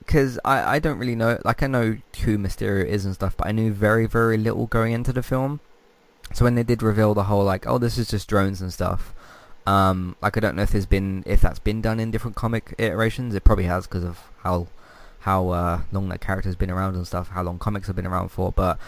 because 0.00 0.38
I 0.44 0.76
I 0.76 0.78
don't 0.78 0.98
really 0.98 1.16
know. 1.16 1.38
Like 1.44 1.62
I 1.62 1.66
know 1.66 1.96
who 2.22 2.38
Mysterio 2.38 2.84
is 2.84 3.04
and 3.04 3.14
stuff, 3.14 3.36
but 3.36 3.46
I 3.46 3.52
knew 3.52 3.72
very 3.72 4.06
very 4.06 4.36
little 4.36 4.66
going 4.66 4.92
into 4.92 5.12
the 5.12 5.22
film. 5.22 5.60
So 6.32 6.44
when 6.44 6.54
they 6.54 6.62
did 6.62 6.82
reveal 6.82 7.14
the 7.14 7.24
whole 7.24 7.44
like, 7.44 7.66
oh, 7.66 7.78
this 7.78 7.98
is 7.98 8.08
just 8.08 8.28
drones 8.28 8.60
and 8.60 8.72
stuff. 8.72 9.14
Um, 9.66 10.16
like 10.22 10.36
I 10.36 10.40
don't 10.40 10.54
know 10.56 10.62
if 10.62 10.70
there's 10.70 10.86
been 10.86 11.24
if 11.26 11.40
that's 11.40 11.58
been 11.58 11.80
done 11.80 11.98
in 11.98 12.10
different 12.10 12.36
comic 12.36 12.74
iterations. 12.78 13.34
It 13.34 13.44
probably 13.44 13.64
has 13.64 13.86
because 13.86 14.04
of 14.04 14.18
how 14.42 14.68
how 15.20 15.48
uh, 15.48 15.80
long 15.90 16.08
that 16.10 16.20
character's 16.20 16.56
been 16.56 16.70
around 16.70 16.94
and 16.94 17.06
stuff. 17.06 17.28
How 17.28 17.42
long 17.42 17.58
comics 17.58 17.88
have 17.88 17.96
been 17.96 18.06
around 18.06 18.28
for, 18.28 18.52
but 18.52 18.78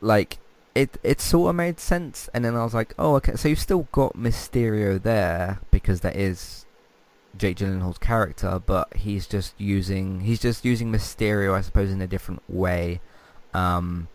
like 0.00 0.38
it 0.74 0.96
it 1.02 1.20
sort 1.20 1.50
of 1.50 1.56
made 1.56 1.80
sense. 1.80 2.28
And 2.32 2.44
then 2.44 2.54
I 2.54 2.62
was 2.62 2.74
like, 2.74 2.94
oh, 2.98 3.16
okay. 3.16 3.34
So 3.34 3.48
you've 3.48 3.58
still 3.58 3.88
got 3.90 4.14
Mysterio 4.14 5.02
there 5.02 5.58
because 5.72 6.00
that 6.02 6.14
is 6.14 6.64
Jake 7.36 7.56
Gyllenhaal's 7.56 7.98
character, 7.98 8.62
but 8.64 8.94
he's 8.96 9.26
just 9.26 9.54
using 9.58 10.20
he's 10.20 10.40
just 10.40 10.64
using 10.64 10.92
Mysterio, 10.92 11.54
I 11.54 11.60
suppose, 11.60 11.90
in 11.90 12.00
a 12.00 12.06
different 12.06 12.42
way. 12.48 13.00
Um, 13.52 14.06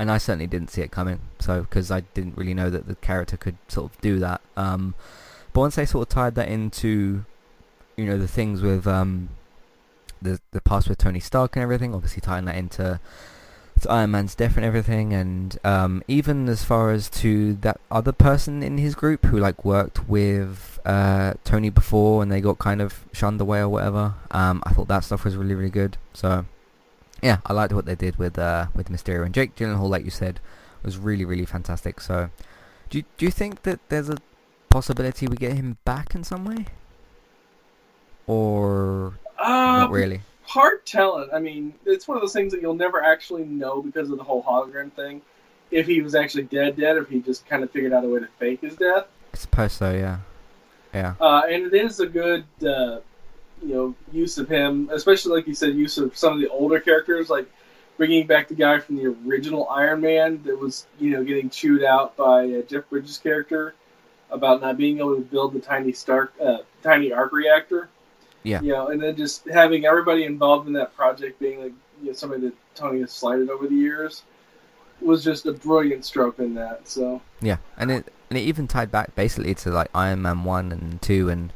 and 0.00 0.10
I 0.10 0.16
certainly 0.16 0.46
didn't 0.46 0.70
see 0.70 0.80
it 0.80 0.90
coming, 0.90 1.20
so 1.40 1.60
because 1.60 1.90
I 1.90 2.00
didn't 2.14 2.34
really 2.34 2.54
know 2.54 2.70
that 2.70 2.88
the 2.88 2.94
character 2.94 3.36
could 3.36 3.58
sort 3.68 3.92
of 3.92 4.00
do 4.00 4.18
that. 4.20 4.40
Um, 4.56 4.94
but 5.52 5.60
once 5.60 5.74
they 5.76 5.84
sort 5.84 6.08
of 6.08 6.14
tied 6.14 6.36
that 6.36 6.48
into, 6.48 7.26
you 7.98 8.06
know, 8.06 8.16
the 8.16 8.26
things 8.26 8.62
with 8.62 8.86
um, 8.86 9.28
the 10.22 10.40
the 10.52 10.62
past 10.62 10.88
with 10.88 10.96
Tony 10.96 11.20
Stark 11.20 11.54
and 11.54 11.62
everything, 11.62 11.94
obviously 11.94 12.22
tying 12.22 12.46
that 12.46 12.56
into 12.56 12.98
to 13.82 13.90
Iron 13.90 14.12
Man's 14.12 14.34
death 14.34 14.56
and 14.56 14.64
everything, 14.64 15.12
and 15.12 15.58
um, 15.64 16.02
even 16.08 16.48
as 16.48 16.64
far 16.64 16.92
as 16.92 17.10
to 17.10 17.52
that 17.56 17.78
other 17.90 18.12
person 18.12 18.62
in 18.62 18.78
his 18.78 18.94
group 18.94 19.26
who 19.26 19.36
like 19.36 19.66
worked 19.66 20.08
with 20.08 20.80
uh, 20.86 21.34
Tony 21.44 21.68
before 21.68 22.22
and 22.22 22.32
they 22.32 22.40
got 22.40 22.58
kind 22.58 22.80
of 22.80 23.04
shunned 23.12 23.38
away 23.42 23.60
or 23.60 23.68
whatever. 23.68 24.14
Um, 24.30 24.62
I 24.64 24.72
thought 24.72 24.88
that 24.88 25.04
stuff 25.04 25.26
was 25.26 25.36
really 25.36 25.54
really 25.54 25.68
good. 25.68 25.98
So 26.14 26.46
yeah, 27.22 27.38
I 27.46 27.52
liked 27.52 27.72
what 27.72 27.86
they 27.86 27.94
did 27.94 28.16
with 28.16 28.38
uh, 28.38 28.66
with 28.74 28.88
Mysterio 28.88 29.24
and 29.24 29.34
Jake 29.34 29.54
Gyllenhaal, 29.56 29.88
like 29.88 30.04
you 30.04 30.10
said, 30.10 30.40
was 30.82 30.98
really 30.98 31.24
really 31.24 31.46
fantastic. 31.46 32.00
So 32.00 32.30
do 32.88 32.98
you, 32.98 33.04
do 33.18 33.24
you 33.24 33.30
think 33.30 33.62
that 33.62 33.80
there's 33.88 34.08
a 34.08 34.16
possibility 34.68 35.26
we 35.26 35.36
get 35.36 35.52
him 35.52 35.78
back 35.84 36.14
in 36.14 36.24
some 36.24 36.44
way, 36.44 36.66
or 38.26 39.14
not 39.38 39.86
Um, 39.86 39.92
really? 39.92 40.20
Hard 40.42 40.84
telling. 40.84 41.28
I 41.32 41.38
mean, 41.38 41.74
it's 41.86 42.08
one 42.08 42.16
of 42.16 42.22
those 42.22 42.32
things 42.32 42.52
that 42.52 42.60
you'll 42.60 42.74
never 42.74 43.02
actually 43.02 43.44
know 43.44 43.82
because 43.82 44.10
of 44.10 44.18
the 44.18 44.24
whole 44.24 44.42
hologram 44.42 44.92
thing. 44.92 45.22
If 45.70 45.86
he 45.86 46.02
was 46.02 46.16
actually 46.16 46.44
dead, 46.44 46.76
dead, 46.76 46.96
or 46.96 47.02
if 47.02 47.08
he 47.08 47.20
just 47.20 47.46
kind 47.46 47.62
of 47.62 47.70
figured 47.70 47.92
out 47.92 48.04
a 48.04 48.08
way 48.08 48.18
to 48.18 48.28
fake 48.40 48.60
his 48.60 48.74
death. 48.74 49.06
I 49.32 49.36
suppose 49.36 49.72
so. 49.74 49.92
Yeah, 49.92 50.18
yeah. 50.92 51.14
Uh, 51.20 51.42
and 51.48 51.72
it 51.72 51.74
is 51.74 52.00
a 52.00 52.06
good, 52.06 52.44
uh, 52.66 52.98
you 53.62 53.74
know, 53.74 53.94
use 54.12 54.38
of 54.38 54.48
him, 54.48 54.90
especially 54.92 55.36
like 55.36 55.46
you 55.46 55.54
said, 55.54 55.74
use 55.74 55.98
of 55.98 56.16
some 56.16 56.32
of 56.32 56.40
the 56.40 56.48
older 56.48 56.80
characters, 56.80 57.30
like 57.30 57.50
bringing 57.96 58.26
back 58.26 58.48
the 58.48 58.54
guy 58.54 58.78
from 58.78 58.96
the 58.96 59.14
original 59.26 59.68
Iron 59.68 60.00
Man 60.00 60.42
that 60.44 60.58
was, 60.58 60.86
you 60.98 61.10
know, 61.10 61.22
getting 61.22 61.50
chewed 61.50 61.84
out 61.84 62.16
by 62.16 62.44
uh, 62.44 62.62
Jeff 62.62 62.88
Bridges' 62.88 63.18
character 63.18 63.74
about 64.30 64.60
not 64.60 64.76
being 64.76 64.98
able 64.98 65.16
to 65.16 65.20
build 65.20 65.52
the 65.52 65.60
tiny 65.60 65.92
Stark, 65.92 66.32
uh, 66.42 66.58
tiny 66.82 67.12
arc 67.12 67.32
reactor. 67.32 67.88
Yeah. 68.42 68.62
You 68.62 68.72
know, 68.72 68.88
and 68.88 69.02
then 69.02 69.16
just 69.16 69.46
having 69.48 69.84
everybody 69.84 70.24
involved 70.24 70.66
in 70.66 70.72
that 70.74 70.96
project 70.96 71.38
being 71.38 71.60
like, 71.62 71.72
you 72.00 72.06
know, 72.06 72.12
somebody 72.12 72.42
that 72.42 72.54
Tony 72.74 73.00
has 73.00 73.12
slighted 73.12 73.50
over 73.50 73.66
the 73.66 73.74
years 73.74 74.22
was 75.02 75.22
just 75.22 75.44
a 75.46 75.52
brilliant 75.52 76.04
stroke 76.04 76.38
in 76.38 76.54
that. 76.54 76.88
So. 76.88 77.20
Yeah, 77.42 77.58
and 77.76 77.90
it 77.90 78.12
and 78.30 78.38
it 78.38 78.42
even 78.42 78.66
tied 78.66 78.90
back 78.90 79.14
basically 79.14 79.54
to 79.56 79.70
like 79.70 79.90
Iron 79.94 80.22
Man 80.22 80.44
one 80.44 80.72
and 80.72 81.02
two 81.02 81.28
and 81.28 81.52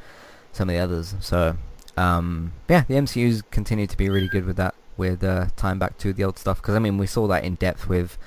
some 0.53 0.69
of 0.69 0.75
the 0.75 0.81
others. 0.81 1.15
So 1.21 1.57
um, 1.97 2.53
yeah, 2.69 2.85
the 2.89 2.95
MCU's 2.95 3.43
continued 3.51 3.91
to 3.91 3.97
be 3.97 4.09
really 4.09 4.29
good 4.29 4.45
with 4.45 4.57
that, 4.57 4.75
with 4.97 5.23
uh, 5.25 5.47
tying 5.57 5.79
back 5.79 5.99
to 5.99 6.13
the 6.13 6.25
old 6.25 6.39
stuff. 6.39 6.61
Because 6.61 6.75
I 6.75 6.79
mean, 6.79 6.99
we 6.99 7.07
saw 7.07 7.27
that 7.29 7.45
in 7.45 7.55
depth 7.55 7.89
with 7.89 8.19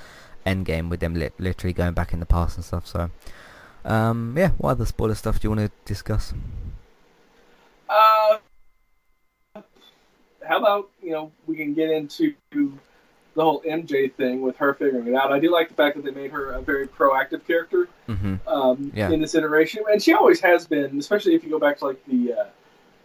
Endgame, 0.45 0.89
with 0.89 0.99
them 0.99 1.13
li- 1.13 1.31
literally 1.37 1.73
going 1.73 1.93
back 1.93 2.13
in 2.13 2.19
the 2.19 2.25
past 2.25 2.55
and 2.57 2.65
stuff. 2.65 2.87
So 2.87 3.09
um, 3.85 4.35
yeah, 4.37 4.49
what 4.57 4.71
other 4.71 4.85
spoiler 4.85 5.15
stuff 5.15 5.39
do 5.39 5.47
you 5.47 5.55
want 5.55 5.69
to 5.69 5.71
discuss? 5.85 6.33
Uh, 7.89 8.37
how 10.45 10.57
about 10.59 10.89
you 11.01 11.11
know 11.11 11.31
we 11.45 11.55
can 11.55 11.73
get 11.73 11.89
into 11.89 12.33
the 12.51 13.43
whole 13.43 13.61
MJ 13.61 14.11
thing 14.13 14.41
with 14.41 14.57
her 14.57 14.73
figuring 14.73 15.07
it 15.07 15.13
out. 15.13 15.31
I 15.31 15.39
do 15.39 15.51
like 15.51 15.69
the 15.69 15.75
fact 15.75 15.95
that 15.95 16.03
they 16.03 16.11
made 16.11 16.31
her 16.31 16.51
a 16.53 16.61
very 16.61 16.87
proactive 16.87 17.45
character 17.45 17.87
hmm 18.07 18.35
um, 18.47 18.91
Yeah. 18.95 19.11
in 19.11 19.21
this 19.21 19.35
iteration, 19.35 19.83
and 19.91 20.01
she 20.01 20.13
always 20.13 20.39
has 20.41 20.65
been. 20.67 20.97
Especially 20.97 21.35
if 21.35 21.43
you 21.43 21.49
go 21.49 21.59
back 21.59 21.77
to 21.79 21.85
like 21.87 22.03
the 22.05 22.33
uh, 22.33 22.45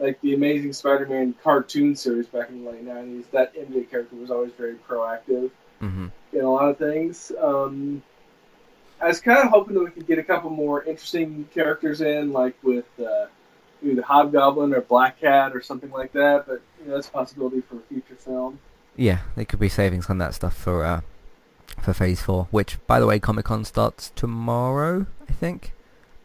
like 0.02 0.21
the 0.21 0.35
Amazing 0.35 0.73
Spider-Man 0.73 1.35
cartoon 1.42 1.94
series 1.94 2.26
back 2.26 2.49
in 2.50 2.64
the 2.64 2.71
late 2.71 2.85
'90s. 2.85 3.25
That 3.30 3.54
MJ 3.54 3.88
character 3.88 4.16
was 4.16 4.30
always 4.30 4.52
very 4.52 4.75
proactive 4.75 5.50
hmm 5.80 6.09
in 6.32 6.40
a 6.40 6.50
lot 6.50 6.68
of 6.68 6.78
things. 6.78 7.30
Um, 7.40 8.02
I 9.00 9.09
was 9.09 9.21
kind 9.21 9.38
of 9.38 9.49
hoping 9.50 9.75
that 9.75 9.85
we 9.85 9.90
could 9.90 10.06
get 10.06 10.18
a 10.18 10.23
couple 10.23 10.50
more 10.50 10.82
interesting 10.85 11.49
characters 11.52 12.00
in, 12.00 12.32
like 12.32 12.54
with 12.62 12.87
uh, 12.99 13.26
either 13.82 14.02
Hobgoblin 14.02 14.73
or 14.73 14.80
Black 14.80 15.21
Cat 15.21 15.54
or 15.54 15.61
something 15.61 15.90
like 15.90 16.12
that. 16.12 16.47
But 16.47 16.62
you 16.80 16.88
know, 16.88 16.94
that's 16.94 17.09
a 17.09 17.11
possibility 17.11 17.61
for 17.61 17.76
a 17.76 17.80
future 17.80 18.14
film. 18.16 18.59
Yeah, 18.97 19.18
they 19.37 19.44
could 19.44 19.61
be 19.61 19.68
saving 19.68 20.02
some 20.02 20.21
of 20.21 20.26
that 20.26 20.35
stuff 20.35 20.56
for 20.56 20.85
uh, 20.85 21.00
for 21.80 21.92
Phase 21.92 22.23
Four, 22.23 22.49
which 22.50 22.78
by 22.87 22.99
the 22.99 23.06
way, 23.06 23.18
Comic 23.18 23.44
Con 23.44 23.64
starts 23.64 24.12
tomorrow, 24.16 25.06
I 25.28 25.32
think. 25.32 25.73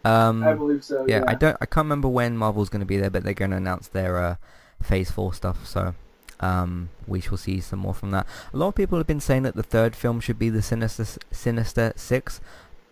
Um, 0.07 0.43
I 0.43 0.53
believe 0.53 0.83
so. 0.83 1.05
yeah, 1.07 1.19
Yeah, 1.19 1.23
I 1.27 1.35
don't. 1.35 1.57
I 1.59 1.65
can't 1.65 1.85
remember 1.85 2.07
when 2.07 2.37
Marvel's 2.37 2.69
going 2.69 2.81
to 2.81 2.85
be 2.85 2.97
there, 2.97 3.09
but 3.09 3.23
they're 3.23 3.33
going 3.33 3.51
to 3.51 3.57
announce 3.57 3.87
their 3.87 4.17
uh, 4.17 4.35
Phase 4.81 5.11
Four 5.11 5.33
stuff. 5.33 5.65
So 5.65 5.95
um, 6.39 6.89
we 7.07 7.19
shall 7.19 7.37
see 7.37 7.59
some 7.59 7.79
more 7.79 7.93
from 7.93 8.11
that. 8.11 8.27
A 8.53 8.57
lot 8.57 8.69
of 8.69 8.75
people 8.75 8.97
have 8.97 9.07
been 9.07 9.19
saying 9.19 9.43
that 9.43 9.55
the 9.55 9.63
third 9.63 9.95
film 9.95 10.19
should 10.19 10.39
be 10.39 10.49
the 10.49 10.61
Sinister 10.61 11.05
Sinister 11.31 11.93
Six, 11.95 12.39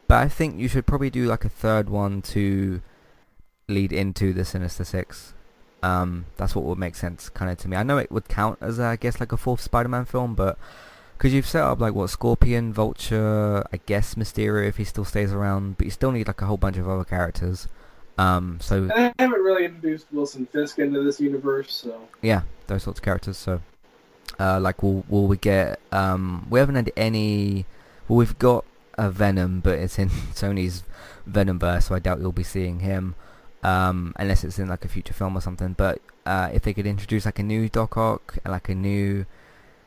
but 0.07 0.15
I 0.15 0.27
think 0.27 0.59
you 0.59 0.67
should 0.67 0.85
probably 0.85 1.09
do 1.09 1.25
like 1.25 1.45
a 1.45 1.49
third 1.49 1.89
one 1.89 2.21
to 2.23 2.81
lead 3.67 3.91
into 3.93 4.33
the 4.33 4.45
Sinister 4.45 4.83
Six. 4.83 5.33
Um, 5.83 6.25
that's 6.37 6.55
what 6.55 6.65
would 6.65 6.79
make 6.79 6.95
sense, 6.95 7.29
kind 7.29 7.51
of 7.51 7.57
to 7.59 7.67
me. 7.67 7.77
I 7.77 7.83
know 7.83 7.99
it 7.99 8.11
would 8.11 8.27
count 8.27 8.57
as, 8.59 8.79
uh, 8.79 8.85
I 8.85 8.95
guess, 8.95 9.19
like 9.19 9.31
a 9.31 9.37
fourth 9.37 9.61
Spider-Man 9.61 10.05
film, 10.05 10.33
but 10.33 10.57
because 11.17 11.33
you've 11.33 11.47
set 11.47 11.63
up 11.63 11.79
like 11.79 11.93
what 11.93 12.09
Scorpion, 12.09 12.73
Vulture, 12.73 13.65
I 13.71 13.79
guess 13.85 14.15
Mysterio 14.15 14.67
if 14.67 14.77
he 14.77 14.83
still 14.83 15.05
stays 15.05 15.31
around, 15.31 15.77
but 15.77 15.85
you 15.85 15.91
still 15.91 16.11
need 16.11 16.27
like 16.27 16.41
a 16.41 16.45
whole 16.45 16.57
bunch 16.57 16.77
of 16.77 16.87
other 16.89 17.03
characters. 17.03 17.67
Um, 18.17 18.59
so 18.61 18.83
and 18.83 18.93
I 18.93 19.13
haven't 19.19 19.41
really 19.41 19.65
introduced 19.65 20.07
Wilson 20.11 20.45
Fisk 20.45 20.79
into 20.79 21.03
this 21.03 21.19
universe, 21.19 21.73
so 21.73 22.07
yeah, 22.21 22.41
those 22.67 22.83
sorts 22.83 22.99
of 22.99 23.03
characters. 23.03 23.37
So, 23.37 23.61
uh, 24.39 24.59
like, 24.59 24.83
will 24.83 25.05
will 25.09 25.27
we 25.27 25.37
get? 25.37 25.79
Um, 25.91 26.47
we 26.49 26.59
haven't 26.59 26.75
had 26.75 26.91
any. 26.95 27.65
Well, 28.07 28.17
we've 28.17 28.37
got 28.39 28.63
a 28.97 29.09
Venom, 29.09 29.59
but 29.59 29.79
it's 29.79 29.99
in 29.99 30.09
Sony's 30.33 30.83
Venomverse, 31.29 31.83
so 31.83 31.95
I 31.95 31.99
doubt 31.99 32.19
you'll 32.19 32.31
be 32.31 32.43
seeing 32.43 32.79
him, 32.79 33.15
um, 33.63 34.13
unless 34.17 34.43
it's 34.43 34.59
in 34.59 34.69
like 34.69 34.85
a 34.85 34.89
future 34.89 35.13
film 35.13 35.37
or 35.37 35.41
something. 35.41 35.73
But 35.73 36.01
uh, 36.25 36.49
if 36.53 36.61
they 36.61 36.73
could 36.73 36.87
introduce 36.87 37.25
like 37.25 37.39
a 37.39 37.43
new 37.43 37.67
Doc 37.67 37.97
Ock, 37.97 38.37
like 38.45 38.69
a 38.69 38.75
new 38.75 39.25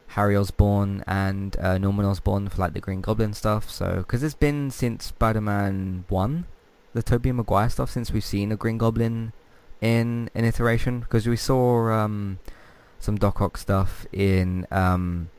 Harry 0.08 0.36
Osborn 0.36 1.04
and 1.06 1.56
uh, 1.58 1.78
Norman 1.78 2.06
Osborn 2.06 2.48
for 2.48 2.60
like 2.60 2.74
the 2.74 2.80
Green 2.80 3.00
Goblin 3.00 3.34
stuff. 3.34 3.70
So, 3.70 3.98
because 3.98 4.22
it's 4.22 4.34
been 4.34 4.70
since 4.70 5.06
Spider-Man 5.06 6.04
One 6.08 6.46
the 6.98 7.02
Tobey 7.02 7.32
Maguire 7.32 7.68
stuff 7.68 7.90
since 7.90 8.12
we've 8.12 8.24
seen 8.24 8.50
a 8.52 8.56
Green 8.56 8.78
Goblin 8.78 9.32
in 9.80 10.30
an 10.34 10.44
iteration 10.44 11.00
because 11.00 11.26
we 11.26 11.36
saw 11.36 11.90
um, 11.92 12.38
some 12.98 13.16
Doc 13.16 13.40
Ock 13.40 13.56
stuff 13.56 14.06
in 14.12 14.66
um, 14.70 15.30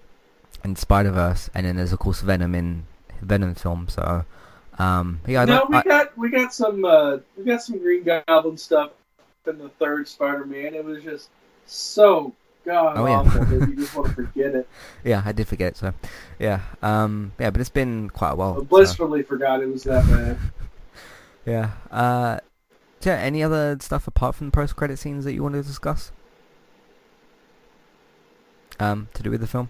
in 0.64 0.76
Spider 0.76 1.12
Verse, 1.12 1.50
and 1.54 1.66
then 1.66 1.76
there's 1.76 1.94
of 1.94 2.00
course 2.00 2.22
Venom 2.22 2.56
in 2.56 2.86
Venom 3.22 3.56
film. 3.56 3.88
So 3.90 4.26
um, 4.78 5.22
yeah, 5.28 5.42
I 5.42 5.46
no, 5.46 5.68
we 5.70 5.78
I, 5.78 5.84
got 5.84 6.18
we 6.18 6.30
got 6.30 6.54
some 6.54 6.86
uh, 6.86 7.18
we 7.38 7.44
got 7.44 7.62
some 7.62 7.80
Green 7.80 8.04
Goblin 8.04 8.58
stuff 8.58 8.92
in 9.46 9.58
the 9.58 9.70
third 9.70 10.08
Spider 10.08 10.46
Man. 10.46 10.76
It 10.76 10.86
was 10.86 11.04
just 11.04 11.30
so 11.66 12.34
god 12.70 12.98
oh, 12.98 13.08
awful 13.08 13.48
yeah. 13.48 13.66
you 13.66 13.76
just 13.76 13.96
want 13.96 14.08
to 14.10 14.14
forget 14.28 14.54
it. 14.54 14.68
Yeah, 15.04 15.24
I 15.26 15.32
did 15.32 15.48
forget 15.48 15.74
it. 15.74 15.78
So 15.78 15.94
yeah, 16.38 16.62
um, 16.82 17.34
yeah, 17.40 17.50
but 17.50 17.62
it's 17.62 17.70
been 17.70 18.10
quite 18.10 18.32
a 18.32 18.36
while. 18.36 18.58
I 18.60 18.64
blissfully 18.64 19.22
so. 19.24 19.28
forgot 19.28 19.62
it 19.62 19.68
was 19.68 19.84
that 19.84 20.06
bad. 20.08 20.38
Yeah. 21.46 21.72
Uh, 21.90 22.40
yeah. 23.02 23.16
Any 23.16 23.42
other 23.42 23.78
stuff 23.80 24.08
apart 24.08 24.36
from 24.36 24.48
the 24.48 24.52
post-credit 24.52 25.00
scenes 25.00 25.24
that 25.26 25.34
you 25.34 25.42
want 25.42 25.56
to 25.56 25.64
discuss? 25.64 26.12
Um, 28.80 29.08
to 29.16 29.24
do 29.24 29.32
with 29.32 29.42
the 29.42 29.48
film. 29.48 29.70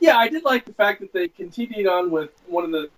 Yeah, 0.00 0.16
I 0.16 0.28
did 0.28 0.44
like 0.44 0.64
the 0.64 0.72
fact 0.72 1.00
that 1.00 1.12
they 1.12 1.28
continued 1.28 1.86
on 1.86 2.10
with 2.10 2.30
one 2.46 2.64
of 2.64 2.70
the 2.70 2.88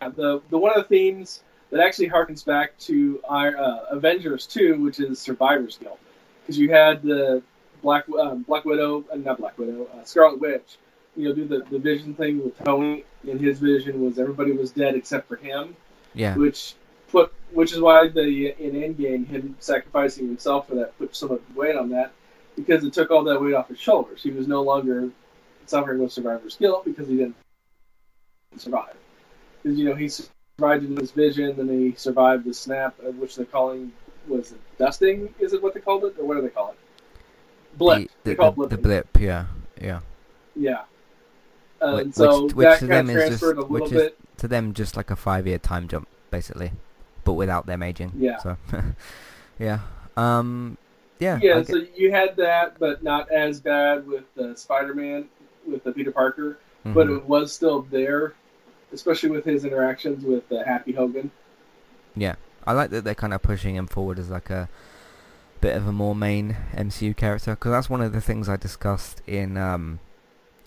the 0.00 0.42
the 0.50 0.58
one 0.58 0.72
of 0.76 0.82
the 0.82 0.88
themes 0.88 1.42
that 1.70 1.80
actually 1.80 2.10
harkens 2.10 2.44
back 2.44 2.76
to 2.78 3.20
our 3.28 3.56
uh, 3.56 3.84
Avengers 3.90 4.46
2, 4.46 4.82
which 4.82 5.00
is 5.00 5.18
Survivor's 5.18 5.78
Guilt, 5.78 6.00
because 6.48 6.58
you 6.58 6.72
had 6.72 7.02
the 7.02 7.42
Black 7.82 8.06
um, 8.18 8.42
Black 8.42 8.64
Widow, 8.64 9.04
uh, 9.12 9.16
not 9.16 9.38
Black 9.38 9.58
Widow, 9.58 9.86
uh, 9.94 10.04
Scarlet 10.04 10.40
Witch. 10.40 10.78
You 11.14 11.28
know, 11.28 11.34
do 11.34 11.46
the 11.46 11.60
the 11.70 11.78
vision 11.78 12.14
thing 12.14 12.42
with 12.42 12.58
Tony, 12.64 13.04
and 13.28 13.38
his 13.38 13.58
vision 13.58 14.02
was 14.02 14.18
everybody 14.18 14.52
was 14.52 14.70
dead 14.70 14.94
except 14.94 15.28
for 15.28 15.36
him. 15.36 15.76
Yeah. 16.14 16.34
Which 16.36 16.74
put 17.10 17.34
which 17.52 17.72
is 17.72 17.80
why 17.80 18.08
the 18.08 18.48
in 18.58 18.72
Endgame 18.72 19.26
him 19.26 19.56
sacrificing 19.60 20.26
himself 20.26 20.68
for 20.68 20.76
that 20.76 20.96
put 20.98 21.14
so 21.14 21.28
much 21.28 21.42
weight 21.54 21.76
on 21.76 21.90
that 21.90 22.12
because 22.56 22.82
it 22.82 22.94
took 22.94 23.10
all 23.10 23.24
that 23.24 23.40
weight 23.40 23.54
off 23.54 23.68
his 23.68 23.78
shoulders. 23.78 24.22
He 24.22 24.30
was 24.30 24.48
no 24.48 24.62
longer 24.62 25.10
suffering 25.66 26.00
with 26.00 26.12
survivor's 26.12 26.56
guilt 26.56 26.86
because 26.86 27.08
he 27.08 27.16
didn't 27.16 27.36
survive. 28.56 28.94
Because 29.62 29.78
you 29.78 29.84
know 29.84 29.94
he 29.94 30.08
survived 30.08 30.84
in 30.84 30.96
his 30.96 31.10
vision, 31.10 31.56
then 31.56 31.68
he 31.68 31.94
survived 31.96 32.44
the 32.44 32.54
snap, 32.54 32.98
which 33.18 33.36
they're 33.36 33.44
calling 33.44 33.92
was 34.28 34.52
it 34.52 34.60
dusting? 34.78 35.34
Is 35.38 35.52
it 35.52 35.62
what 35.62 35.74
they 35.74 35.80
called 35.80 36.04
it, 36.04 36.16
or 36.18 36.26
what 36.26 36.34
do 36.34 36.42
they 36.42 36.48
call 36.48 36.70
it? 36.70 36.76
Blip. 37.76 38.10
The, 38.24 38.34
the, 38.34 38.50
the, 38.50 38.66
the 38.68 38.78
blip. 38.78 39.20
Yeah. 39.20 39.46
Yeah. 39.80 40.00
Yeah. 40.56 40.82
Uh, 41.80 42.02
which, 42.02 42.14
so 42.14 42.44
which, 42.44 42.54
which 42.54 42.78
kind 42.80 43.08
of 43.08 43.14
transferred 43.14 43.56
just, 43.56 43.68
a 43.68 43.72
little 43.72 43.88
bit 43.88 44.18
to 44.38 44.48
them 44.48 44.74
just 44.74 44.96
like 44.96 45.10
a 45.10 45.16
five 45.16 45.46
year 45.46 45.58
time 45.58 45.86
jump 45.86 46.08
basically, 46.30 46.72
but 47.24 47.34
without 47.34 47.66
them 47.66 47.82
aging. 47.82 48.12
Yeah. 48.16 48.38
So 48.38 48.56
yeah. 49.58 49.80
Um. 50.16 50.76
Yeah. 51.20 51.38
Yeah. 51.40 51.62
So 51.62 51.82
you 51.94 52.10
had 52.10 52.36
that, 52.36 52.78
but 52.78 53.02
not 53.02 53.30
as 53.30 53.60
bad 53.60 54.06
with 54.06 54.24
uh, 54.38 54.54
Spider 54.54 54.94
Man 54.94 55.28
with 55.66 55.84
the 55.84 55.92
Peter 55.92 56.10
Parker, 56.10 56.58
mm-hmm. 56.84 56.94
but 56.94 57.08
it 57.08 57.24
was 57.24 57.52
still 57.52 57.82
there, 57.82 58.34
especially 58.92 59.30
with 59.30 59.44
his 59.44 59.64
interactions 59.64 60.24
with 60.24 60.50
uh, 60.50 60.64
Happy 60.64 60.92
Hogan. 60.92 61.30
Yeah, 62.16 62.34
I 62.68 62.72
like 62.72 62.90
that 62.90 63.02
they're 63.02 63.14
kind 63.14 63.32
of 63.32 63.40
pushing 63.40 63.76
him 63.76 63.86
forward 63.86 64.18
as 64.18 64.28
like 64.28 64.50
a 64.50 64.68
bit 65.62 65.74
of 65.74 65.88
a 65.88 65.92
more 65.92 66.14
main 66.14 66.54
MCU 66.74 67.16
character 67.16 67.52
because 67.52 67.72
that's 67.72 67.88
one 67.88 68.02
of 68.02 68.12
the 68.12 68.20
things 68.20 68.46
I 68.46 68.56
discussed 68.56 69.22
in 69.26 69.56
um, 69.56 70.00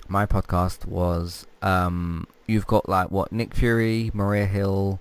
my 0.07 0.25
podcast 0.25 0.87
was 0.87 1.45
um, 1.61 2.25
you've 2.47 2.65
got 2.65 2.89
like 2.89 3.11
what 3.11 3.31
Nick 3.31 3.53
Fury, 3.53 4.09
Maria 4.15 4.47
Hill, 4.47 4.99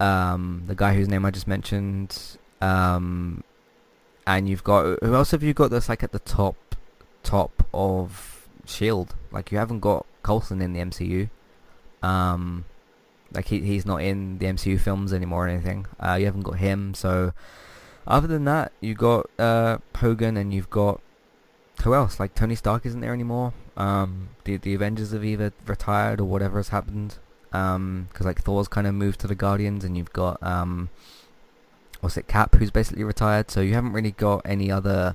um, 0.00 0.64
the 0.66 0.74
guy 0.74 0.94
whose 0.94 1.06
name 1.06 1.24
I 1.24 1.30
just 1.30 1.46
mentioned, 1.46 2.36
um, 2.60 3.44
and 4.26 4.48
you've 4.48 4.64
got 4.64 4.98
who 5.04 5.14
else 5.14 5.30
have 5.30 5.44
you 5.44 5.54
got 5.54 5.70
that's 5.70 5.88
like 5.88 6.02
at 6.02 6.10
the 6.10 6.18
top 6.18 6.74
top 7.22 7.64
of 7.72 8.48
Shield? 8.66 9.14
Like 9.30 9.52
you 9.52 9.58
haven't 9.58 9.78
got 9.78 10.04
Coulson 10.24 10.60
in 10.60 10.72
the 10.72 10.80
MCU. 10.80 11.30
Um, 12.02 12.64
like 13.34 13.48
he 13.48 13.60
he's 13.60 13.86
not 13.86 14.02
in 14.02 14.38
the 14.38 14.46
MCU 14.46 14.78
films 14.78 15.12
anymore 15.12 15.46
or 15.46 15.48
anything. 15.48 15.86
Uh, 15.98 16.14
you 16.18 16.26
haven't 16.26 16.42
got 16.42 16.58
him. 16.58 16.94
So 16.94 17.32
other 18.06 18.26
than 18.26 18.44
that, 18.44 18.72
you 18.80 18.94
got 18.94 19.28
uh, 19.38 19.78
Hogan 19.96 20.36
and 20.36 20.52
you've 20.52 20.70
got 20.70 21.00
who 21.82 21.94
else? 21.94 22.20
Like 22.20 22.34
Tony 22.34 22.54
Stark 22.54 22.86
isn't 22.86 23.00
there 23.00 23.12
anymore. 23.12 23.52
Um, 23.76 24.30
the 24.44 24.56
the 24.56 24.74
Avengers 24.74 25.12
have 25.12 25.24
either 25.24 25.52
retired 25.66 26.20
or 26.20 26.24
whatever 26.24 26.58
has 26.58 26.68
happened. 26.68 27.16
Um, 27.52 28.08
because 28.10 28.24
like 28.24 28.40
Thor's 28.40 28.68
kind 28.68 28.86
of 28.86 28.94
moved 28.94 29.20
to 29.20 29.26
the 29.26 29.34
Guardians, 29.34 29.84
and 29.84 29.96
you've 29.96 30.12
got 30.12 30.42
um, 30.42 30.88
what's 32.00 32.16
it, 32.16 32.26
Cap, 32.26 32.54
who's 32.54 32.70
basically 32.70 33.04
retired. 33.04 33.50
So 33.50 33.60
you 33.60 33.74
haven't 33.74 33.92
really 33.92 34.12
got 34.12 34.42
any 34.44 34.70
other 34.70 35.14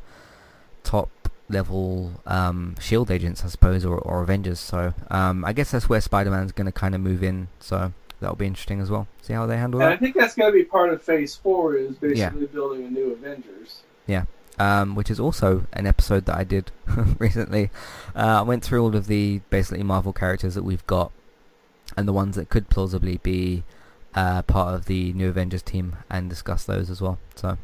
top 0.84 1.10
level 1.49 2.21
um 2.25 2.75
Shield 2.80 3.10
agents, 3.10 3.43
I 3.43 3.47
suppose, 3.47 3.86
or 3.86 3.97
or 3.99 4.21
Avengers. 4.21 4.60
So 4.60 4.93
um, 5.10 5.45
I 5.45 5.53
guess 5.53 5.71
that's 5.71 5.89
where 5.89 6.01
Spider-Man's 6.01 6.51
going 6.51 6.65
to 6.65 6.71
kind 6.71 6.95
of 6.95 7.01
move 7.01 7.23
in. 7.23 7.47
So 7.60 7.93
that'll 8.19 8.36
be 8.36 8.47
interesting 8.47 8.80
as 8.80 8.89
well. 8.89 9.08
See 9.21 9.34
how 9.34 9.45
they 9.45 9.58
handle 9.58 9.82
and 9.82 9.91
that. 9.91 9.95
I 9.95 9.97
think 9.97 10.15
that's 10.15 10.36
going 10.36 10.51
to 10.51 10.58
be 10.58 10.63
part 10.63 10.91
of 10.91 11.01
Phase 11.01 11.36
Four 11.36 11.75
is 11.75 11.95
basically 11.95 12.41
yeah. 12.41 12.47
building 12.51 12.86
a 12.86 12.89
new 12.89 13.12
Avengers. 13.12 13.82
Yeah 14.06 14.25
um, 14.60 14.95
which 14.95 15.10
is 15.10 15.19
also 15.19 15.65
an 15.73 15.86
episode 15.86 16.25
that 16.25 16.36
I 16.36 16.43
did 16.43 16.71
recently. 17.19 17.69
Uh, 18.15 18.39
I 18.39 18.41
went 18.41 18.63
through 18.63 18.84
all 18.84 18.95
of 18.95 19.08
the 19.08 19.41
basically 19.49 19.84
Marvel 19.84 20.13
characters 20.13 20.56
that 20.56 20.63
we've 20.63 20.86
got 20.88 21.12
and 21.95 22.08
the 22.08 22.13
ones 22.13 22.36
that 22.36 22.49
could 22.49 22.69
plausibly 22.69 23.17
be 23.17 23.63
uh, 24.15 24.41
part 24.43 24.73
of 24.73 24.86
the 24.86 25.13
new 25.13 25.30
Avengers 25.30 25.62
team 25.62 25.97
and 26.10 26.30
discuss 26.30 26.63
those 26.63 26.89
as 26.89 27.01
well. 27.01 27.19
So, 27.36 27.58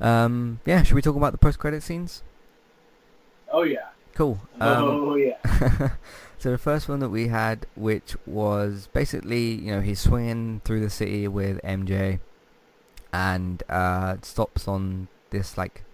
um, 0.00 0.60
yeah, 0.64 0.82
should 0.82 0.94
we 0.94 1.02
talk 1.02 1.16
about 1.16 1.32
the 1.32 1.38
post-credit 1.38 1.82
scenes? 1.82 2.22
Oh 3.52 3.62
yeah. 3.62 3.88
Cool. 4.14 4.40
Um, 4.60 4.84
oh 4.84 5.14
yeah. 5.16 5.38
so 6.38 6.50
the 6.50 6.58
first 6.58 6.88
one 6.88 7.00
that 7.00 7.08
we 7.08 7.28
had, 7.28 7.66
which 7.74 8.16
was 8.26 8.88
basically, 8.92 9.54
you 9.54 9.72
know, 9.72 9.80
he's 9.80 10.00
swinging 10.00 10.60
through 10.64 10.80
the 10.80 10.90
city 10.90 11.26
with 11.26 11.60
MJ, 11.62 12.20
and 13.12 13.62
uh, 13.68 14.16
stops 14.22 14.68
on 14.68 15.08
this 15.30 15.58
like 15.58 15.84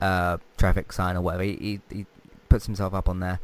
uh, 0.00 0.38
traffic 0.56 0.92
sign 0.92 1.16
or 1.16 1.22
whatever. 1.22 1.42
He, 1.42 1.80
he, 1.90 1.94
he 1.94 2.06
puts 2.48 2.66
himself 2.66 2.94
up 2.94 3.08
on 3.08 3.20
there. 3.20 3.40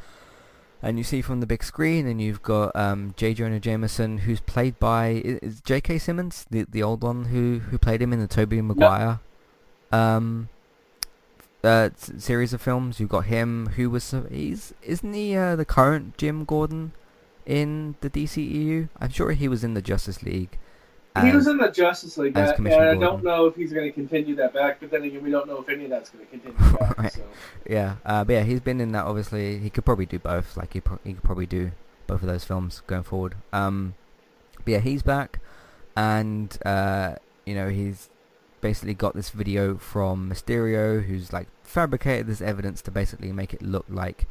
And 0.84 0.98
you 0.98 1.04
see 1.04 1.22
from 1.22 1.38
the 1.38 1.46
big 1.46 1.62
screen, 1.62 2.08
and 2.08 2.20
you've 2.20 2.42
got 2.42 2.74
um, 2.74 3.14
J. 3.16 3.34
Jonah 3.34 3.60
Jameson, 3.60 4.18
who's 4.18 4.40
played 4.40 4.80
by 4.80 5.22
is 5.24 5.60
J.K. 5.60 5.98
Simmons, 5.98 6.44
the 6.50 6.66
the 6.68 6.82
old 6.82 7.04
one 7.04 7.26
who 7.26 7.60
who 7.60 7.78
played 7.78 8.02
him 8.02 8.12
in 8.12 8.18
the 8.18 8.26
Tobey 8.26 8.60
Maguire 8.60 9.20
yep. 9.92 10.00
um, 10.00 10.48
uh, 11.64 11.90
series 11.96 12.52
of 12.52 12.60
films. 12.60 13.00
You've 13.00 13.08
got 13.08 13.26
him, 13.26 13.68
who 13.76 13.90
was 13.90 14.14
he's 14.30 14.74
isn't 14.82 15.12
he 15.12 15.36
uh, 15.36 15.56
the 15.56 15.64
current 15.64 16.16
Jim 16.16 16.44
Gordon 16.44 16.92
in 17.46 17.96
the 18.00 18.10
DCEU? 18.10 18.88
I'm 19.00 19.10
sure 19.10 19.32
he 19.32 19.48
was 19.48 19.64
in 19.64 19.74
the 19.74 19.82
Justice 19.82 20.22
League. 20.22 20.58
As, 21.14 21.24
he 21.24 21.36
was 21.36 21.46
in 21.46 21.58
the 21.58 21.68
Justice 21.68 22.16
League, 22.16 22.36
and 22.36 22.48
I 22.68 22.94
don't 22.94 23.22
know 23.22 23.44
if 23.44 23.54
he's 23.54 23.70
going 23.72 23.84
to 23.84 23.92
continue 23.92 24.34
that 24.36 24.54
back. 24.54 24.80
But 24.80 24.90
then 24.90 25.02
again, 25.02 25.22
we 25.22 25.30
don't 25.30 25.46
know 25.46 25.60
if 25.60 25.68
any 25.68 25.84
of 25.84 25.90
that's 25.90 26.08
going 26.08 26.24
to 26.24 26.30
continue 26.30 26.78
back. 26.78 26.98
right. 26.98 27.12
so. 27.12 27.22
Yeah, 27.68 27.96
uh, 28.06 28.24
but 28.24 28.32
yeah, 28.32 28.42
he's 28.44 28.60
been 28.60 28.80
in 28.80 28.92
that. 28.92 29.04
Obviously, 29.04 29.58
he 29.58 29.68
could 29.68 29.84
probably 29.84 30.06
do 30.06 30.18
both. 30.18 30.56
Like 30.56 30.72
he, 30.72 30.80
pro- 30.80 31.00
he 31.04 31.12
could 31.12 31.22
probably 31.22 31.44
do 31.44 31.72
both 32.06 32.22
of 32.22 32.28
those 32.28 32.44
films 32.44 32.82
going 32.86 33.02
forward. 33.02 33.34
Um, 33.52 33.94
but 34.64 34.68
yeah, 34.68 34.78
he's 34.78 35.02
back, 35.02 35.40
and 35.94 36.56
uh, 36.64 37.16
you 37.44 37.54
know 37.54 37.68
he's 37.68 38.08
basically 38.62 38.94
got 38.94 39.14
this 39.14 39.28
video 39.28 39.76
from 39.76 40.30
Mysterio, 40.30 41.04
who's 41.04 41.32
like 41.32 41.48
fabricated 41.62 42.26
this 42.26 42.40
evidence 42.40 42.80
to 42.82 42.90
basically 42.90 43.32
make 43.32 43.52
it 43.52 43.60
look 43.60 43.84
like 43.90 44.26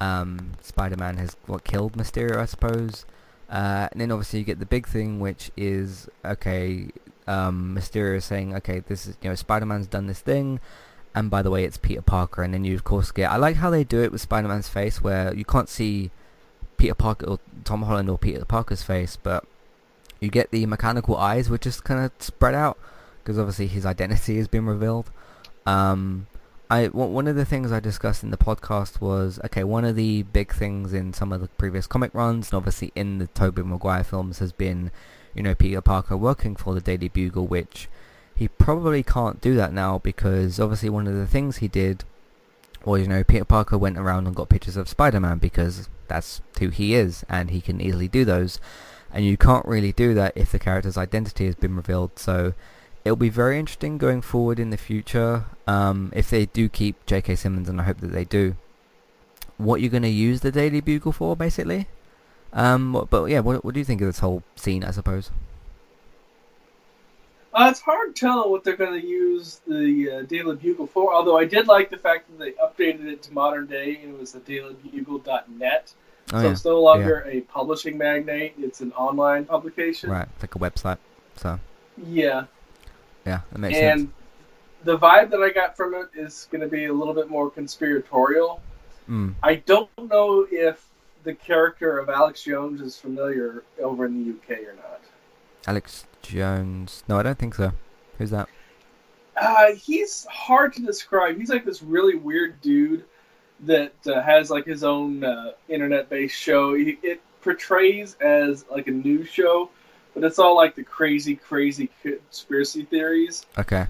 um, 0.00 0.52
Spider-Man 0.62 1.18
has 1.18 1.36
what 1.46 1.64
killed 1.64 1.92
Mysterio, 1.92 2.36
I 2.36 2.46
suppose. 2.46 3.04
Uh, 3.50 3.88
and 3.92 4.00
then 4.00 4.10
obviously 4.10 4.38
you 4.38 4.46
get 4.46 4.60
the 4.60 4.66
big 4.66 4.88
thing, 4.88 5.20
which 5.20 5.50
is 5.56 6.08
okay. 6.24 6.88
Um, 7.26 7.76
Mysterio 7.76 8.22
saying, 8.22 8.54
okay, 8.56 8.80
this 8.80 9.06
is 9.06 9.16
you 9.20 9.28
know 9.28 9.34
Spider-Man's 9.34 9.88
done 9.88 10.06
this 10.06 10.20
thing, 10.20 10.58
and 11.14 11.30
by 11.30 11.42
the 11.42 11.50
way, 11.50 11.64
it's 11.64 11.76
Peter 11.76 12.00
Parker. 12.02 12.42
And 12.42 12.54
then 12.54 12.64
you 12.64 12.74
of 12.74 12.84
course 12.84 13.10
get. 13.12 13.30
I 13.30 13.36
like 13.36 13.56
how 13.56 13.68
they 13.68 13.84
do 13.84 14.02
it 14.02 14.10
with 14.10 14.22
Spider-Man's 14.22 14.68
face, 14.68 15.02
where 15.02 15.34
you 15.34 15.44
can't 15.44 15.68
see 15.68 16.10
Peter 16.78 16.94
Parker 16.94 17.26
or 17.26 17.38
Tom 17.64 17.82
Holland 17.82 18.08
or 18.08 18.16
Peter 18.16 18.44
Parker's 18.44 18.82
face, 18.82 19.16
but 19.22 19.44
you 20.18 20.30
get 20.30 20.50
the 20.50 20.66
mechanical 20.66 21.16
eyes, 21.16 21.50
which 21.50 21.66
is 21.66 21.80
kind 21.80 22.04
of 22.04 22.10
spread 22.20 22.54
out 22.54 22.78
because 23.22 23.38
obviously 23.38 23.66
his 23.66 23.86
identity 23.86 24.36
has 24.36 24.48
been 24.48 24.66
revealed. 24.66 25.10
Um, 25.66 26.26
I 26.70 26.86
one 26.86 27.28
of 27.28 27.36
the 27.36 27.44
things 27.44 27.70
I 27.70 27.80
discussed 27.80 28.22
in 28.22 28.30
the 28.30 28.36
podcast 28.36 29.00
was 29.00 29.38
okay. 29.44 29.62
One 29.62 29.84
of 29.84 29.94
the 29.94 30.22
big 30.22 30.52
things 30.54 30.92
in 30.94 31.12
some 31.12 31.32
of 31.32 31.40
the 31.40 31.48
previous 31.48 31.86
comic 31.86 32.14
runs, 32.14 32.50
and 32.50 32.56
obviously 32.56 32.92
in 32.94 33.18
the 33.18 33.26
Tobey 33.28 33.62
Maguire 33.62 34.04
films, 34.04 34.38
has 34.38 34.52
been, 34.52 34.90
you 35.34 35.42
know, 35.42 35.54
Peter 35.54 35.80
Parker 35.80 36.16
working 36.16 36.56
for 36.56 36.72
the 36.72 36.80
Daily 36.80 37.08
Bugle, 37.08 37.46
which 37.46 37.88
he 38.34 38.48
probably 38.48 39.02
can't 39.02 39.40
do 39.40 39.54
that 39.54 39.72
now 39.72 39.98
because 39.98 40.58
obviously 40.58 40.88
one 40.88 41.06
of 41.06 41.14
the 41.14 41.26
things 41.26 41.58
he 41.58 41.68
did 41.68 42.04
was, 42.84 43.02
you 43.02 43.06
know, 43.08 43.22
Peter 43.22 43.44
Parker 43.44 43.76
went 43.76 43.98
around 43.98 44.26
and 44.26 44.34
got 44.34 44.48
pictures 44.48 44.76
of 44.76 44.88
Spider-Man 44.88 45.38
because 45.38 45.88
that's 46.08 46.40
who 46.58 46.70
he 46.70 46.94
is, 46.94 47.24
and 47.28 47.50
he 47.50 47.60
can 47.60 47.80
easily 47.80 48.08
do 48.08 48.24
those. 48.24 48.58
And 49.12 49.26
you 49.26 49.36
can't 49.36 49.66
really 49.66 49.92
do 49.92 50.14
that 50.14 50.32
if 50.34 50.52
the 50.52 50.58
character's 50.58 50.96
identity 50.96 51.44
has 51.44 51.54
been 51.54 51.76
revealed. 51.76 52.18
So 52.18 52.54
it'll 53.04 53.16
be 53.16 53.28
very 53.28 53.58
interesting 53.58 53.98
going 53.98 54.22
forward 54.22 54.58
in 54.58 54.70
the 54.70 54.76
future 54.76 55.44
um, 55.66 56.12
if 56.14 56.30
they 56.30 56.46
do 56.46 56.68
keep 56.68 57.04
J.K. 57.06 57.36
Simmons, 57.36 57.68
and 57.68 57.80
I 57.80 57.84
hope 57.84 57.98
that 57.98 58.12
they 58.12 58.24
do. 58.24 58.56
What 59.56 59.80
you're 59.80 59.90
going 59.90 60.02
to 60.02 60.08
use 60.08 60.40
the 60.40 60.50
Daily 60.50 60.80
Bugle 60.80 61.12
for, 61.12 61.36
basically. 61.36 61.86
Um, 62.52 63.06
but 63.10 63.26
yeah, 63.26 63.40
what, 63.40 63.64
what 63.64 63.74
do 63.74 63.80
you 63.80 63.84
think 63.84 64.00
of 64.00 64.08
this 64.08 64.18
whole 64.18 64.42
scene? 64.56 64.84
I 64.84 64.90
suppose. 64.90 65.30
Uh, 67.54 67.68
it's 67.70 67.80
hard 67.80 68.16
to 68.16 68.20
tell 68.20 68.50
what 68.50 68.64
they're 68.64 68.76
going 68.76 68.98
to 68.98 69.06
use 69.06 69.60
the 69.66 70.10
uh, 70.10 70.22
Daily 70.22 70.56
Bugle 70.56 70.86
for. 70.86 71.12
Although 71.12 71.36
I 71.36 71.44
did 71.44 71.68
like 71.68 71.90
the 71.90 71.98
fact 71.98 72.26
that 72.28 72.38
they 72.38 72.52
updated 72.52 73.06
it 73.06 73.22
to 73.24 73.32
modern 73.32 73.66
day 73.66 74.00
and 74.02 74.14
it 74.14 74.18
was 74.18 74.32
the 74.32 74.40
DailyBugle.net. 74.40 75.92
Oh, 76.32 76.38
so 76.38 76.44
yeah. 76.44 76.50
it's 76.50 76.64
no 76.64 76.80
longer 76.80 77.26
a 77.28 77.40
publishing 77.42 77.98
magnate; 77.98 78.54
it's 78.58 78.80
an 78.80 78.92
online 78.92 79.44
publication. 79.44 80.08
Right, 80.08 80.28
it's 80.34 80.42
like 80.42 80.54
a 80.54 80.58
website. 80.58 80.98
So 81.36 81.58
Yeah, 82.06 82.44
yeah, 83.26 83.40
that 83.50 83.58
makes 83.58 83.78
and 83.78 84.00
sense. 84.00 84.10
the 84.84 84.98
vibe 84.98 85.30
that 85.30 85.40
I 85.40 85.50
got 85.50 85.76
from 85.76 85.94
it 85.94 86.08
is 86.14 86.48
going 86.50 86.62
to 86.62 86.68
be 86.68 86.86
a 86.86 86.92
little 86.92 87.14
bit 87.14 87.28
more 87.28 87.50
conspiratorial. 87.50 88.60
Mm. 89.08 89.34
I 89.42 89.56
don't 89.56 89.90
know 90.08 90.46
if 90.50 90.86
the 91.24 91.34
character 91.34 91.98
of 91.98 92.08
Alex 92.08 92.42
Jones 92.42 92.80
is 92.80 92.96
familiar 92.96 93.64
over 93.80 94.06
in 94.06 94.24
the 94.24 94.30
UK 94.30 94.60
or 94.60 94.74
not. 94.74 95.00
Alex 95.66 96.06
Jones. 96.22 97.04
No, 97.08 97.18
I 97.18 97.22
don't 97.22 97.38
think 97.38 97.54
so. 97.54 97.72
Who's 98.18 98.30
that? 98.30 98.48
Uh, 99.36 99.72
he's 99.72 100.26
hard 100.26 100.72
to 100.74 100.82
describe. 100.82 101.38
He's 101.38 101.48
like 101.48 101.64
this 101.64 101.82
really 101.82 102.16
weird 102.16 102.60
dude 102.60 103.04
that 103.60 103.94
uh, 104.06 104.20
has 104.22 104.50
like 104.50 104.66
his 104.66 104.84
own 104.84 105.24
uh, 105.24 105.52
internet-based 105.68 106.36
show. 106.36 106.74
He, 106.74 106.98
it 107.02 107.22
portrays 107.40 108.16
as 108.20 108.64
like 108.70 108.88
a 108.88 108.90
news 108.90 109.28
show, 109.28 109.70
but 110.14 110.24
it's 110.24 110.38
all 110.38 110.56
like 110.56 110.74
the 110.74 110.84
crazy, 110.84 111.36
crazy 111.36 111.90
conspiracy 112.02 112.84
theories. 112.84 113.46
Okay. 113.58 113.86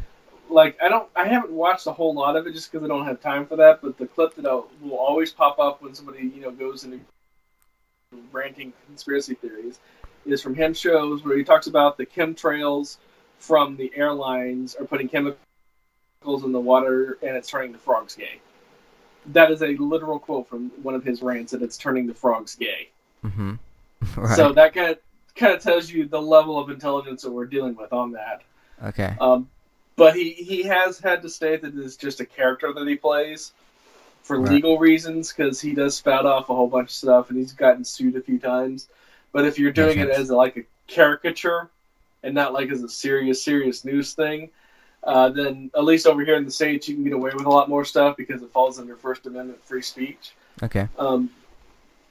Like 0.49 0.77
I 0.83 0.89
don't, 0.89 1.09
I 1.17 1.27
haven't 1.27 1.53
watched 1.53 1.87
a 1.87 1.93
whole 1.93 2.15
lot 2.15 2.37
of 2.37 2.47
it 2.47 2.53
just 2.53 2.71
because 2.71 2.85
I 2.85 2.89
don't 2.89 3.07
have 3.07 3.21
time 3.21 3.47
for 3.47 3.57
that. 3.57 3.81
But 3.83 3.99
the 3.99 4.07
clip 4.07 4.35
that 4.37 4.47
I'll, 4.47 4.69
will 4.81 4.99
always 4.99 5.33
pop 5.33 5.59
up 5.59 5.83
when 5.83 5.95
somebody 5.95 6.21
you 6.23 6.43
know 6.43 6.51
goes 6.51 6.85
into 6.85 7.01
ranting 8.31 8.73
conspiracy 8.87 9.35
theories 9.35 9.81
is 10.27 10.43
from 10.43 10.55
him 10.55 10.75
shows 10.75 11.25
where 11.25 11.37
he 11.37 11.45
talks 11.45 11.67
about 11.67 11.97
the 11.97 12.07
chemtrails 12.07 12.99
from 13.39 13.77
the 13.77 13.91
airlines 13.97 14.75
are 14.77 14.85
putting 14.85 15.09
chemicals 15.09 15.39
in 16.45 16.53
the 16.53 16.61
water 16.61 17.19
and 17.23 17.37
it's 17.37 17.49
turning 17.49 17.73
the 17.73 17.79
frogs 17.79 18.15
gay. 18.15 18.41
That 19.27 19.51
is 19.51 19.63
a 19.63 19.77
literal 19.77 20.19
quote 20.19 20.49
from 20.49 20.71
one 20.83 20.95
of 20.95 21.05
his 21.05 21.23
rants, 21.23 21.53
that 21.53 21.63
it's 21.63 21.77
turning 21.77 22.07
the 22.07 22.15
frogs 22.15 22.55
gay. 22.55 22.89
Mm-hmm. 23.25 23.55
right. 24.17 24.37
So 24.37 24.53
that 24.53 24.75
kind 24.75 24.91
of 24.91 24.99
kind 25.35 25.53
of 25.53 25.63
tells 25.63 25.91
you 25.91 26.07
the 26.07 26.21
level 26.21 26.59
of 26.59 26.71
intelligence 26.71 27.23
that 27.23 27.31
we're 27.31 27.47
dealing 27.47 27.75
with 27.75 27.93
on 27.93 28.13
that. 28.13 28.43
okay. 28.85 29.15
Um, 29.21 29.49
but 29.97 30.17
he 30.17 30.31
he 30.31 30.63
has 30.65 30.99
had 30.99 31.23
to 31.23 31.29
state 31.29 31.63
that 31.63 31.77
it's 31.77 31.97
just 31.97 32.21
a 32.21 32.25
character 32.25 32.73
that 32.73 32.87
he 32.87 32.97
plays 32.97 33.53
for 34.23 34.39
Right. 34.39 34.53
legal 34.53 34.79
reasons 34.79 35.33
because 35.33 35.61
he 35.61 35.75
does 35.75 35.97
spout 35.97 36.27
off 36.27 36.49
a 36.49 36.55
whole 36.55 36.69
bunch 36.69 36.89
of 36.89 36.95
stuff 36.95 37.29
and 37.31 37.39
he's 37.39 37.53
gotten 37.53 37.85
sued 37.85 38.17
a 38.17 38.21
few 38.23 38.39
times. 38.39 38.89
But 39.33 39.47
if 39.47 39.59
you're 39.59 39.73
doing 39.73 39.99
Makes 39.99 40.11
it 40.11 40.15
sense. 40.15 40.19
as 40.25 40.31
a, 40.31 40.37
like 40.37 40.57
a 40.57 40.63
caricature 40.87 41.71
and 42.23 42.35
not 42.35 42.53
like 42.53 42.71
as 42.71 42.83
a 42.83 42.89
serious 42.89 43.43
serious 43.43 43.85
news 43.85 44.13
thing, 44.15 44.51
uh, 45.05 45.29
then 45.31 45.71
at 45.77 45.85
least 45.85 46.07
over 46.07 46.25
here 46.25 46.37
in 46.37 46.45
the 46.45 46.51
states 46.51 46.89
you 46.89 46.95
can 46.95 47.05
get 47.05 47.13
away 47.13 47.33
with 47.35 47.45
a 47.47 47.51
lot 47.51 47.69
more 47.69 47.85
stuff 47.85 48.17
because 48.17 48.43
it 48.43 48.51
falls 48.53 48.79
under 48.79 48.97
First 48.97 49.27
Amendment 49.27 49.65
free 49.65 49.83
speech. 49.83 50.33
Okay. 50.63 50.87
Um, 50.99 51.31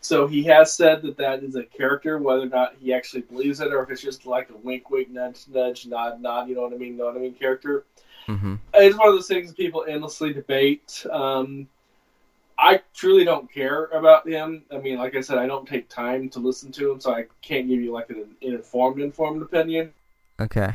so 0.02 0.28
he 0.28 0.44
has 0.44 0.74
said 0.74 1.02
that 1.04 1.16
that 1.18 1.44
is 1.44 1.56
a 1.56 1.64
character, 1.64 2.18
whether 2.18 2.42
or 2.44 2.48
not 2.48 2.76
he 2.80 2.94
actually 2.94 3.22
believes 3.22 3.62
it 3.62 3.72
or 3.72 3.84
if 3.84 3.90
it's 3.92 4.02
just 4.02 4.26
like 4.26 4.50
a 4.50 4.58
wink, 4.58 4.90
wink, 4.90 5.10
nudge, 5.10 5.46
nudge, 5.48 5.86
nod, 5.86 6.20
nod. 6.22 6.50
You 6.50 6.56
know 6.56 6.62
what 6.64 6.74
I 6.74 6.78
mean? 6.78 6.98
Know 6.98 7.06
what 7.06 7.16
I 7.16 7.20
mean? 7.20 7.34
Character. 7.34 7.86
Mm-hmm. 8.28 8.56
It's 8.74 8.98
one 8.98 9.08
of 9.08 9.14
those 9.14 9.28
things 9.28 9.54
people 9.54 9.86
endlessly 9.88 10.34
debate. 10.34 11.06
Um, 11.12 11.68
I 12.58 12.82
truly 12.94 13.24
don't 13.24 13.52
care 13.52 13.86
about 13.86 14.28
him. 14.28 14.64
I 14.72 14.78
mean, 14.78 14.98
like 14.98 15.16
I 15.16 15.22
said, 15.22 15.38
I 15.38 15.48
don't 15.48 15.68
take 15.68 15.90
time 15.90 16.30
to 16.30 16.40
listen 16.40 16.72
to 16.74 16.92
him, 16.92 17.00
so 17.00 17.14
I 17.14 17.26
can't 17.42 17.68
give 17.68 17.80
you 17.82 17.92
like 17.92 18.10
an, 18.12 18.18
an 18.42 18.54
informed, 18.54 19.02
informed 19.02 19.42
opinion. 19.42 19.92
Okay. 20.40 20.74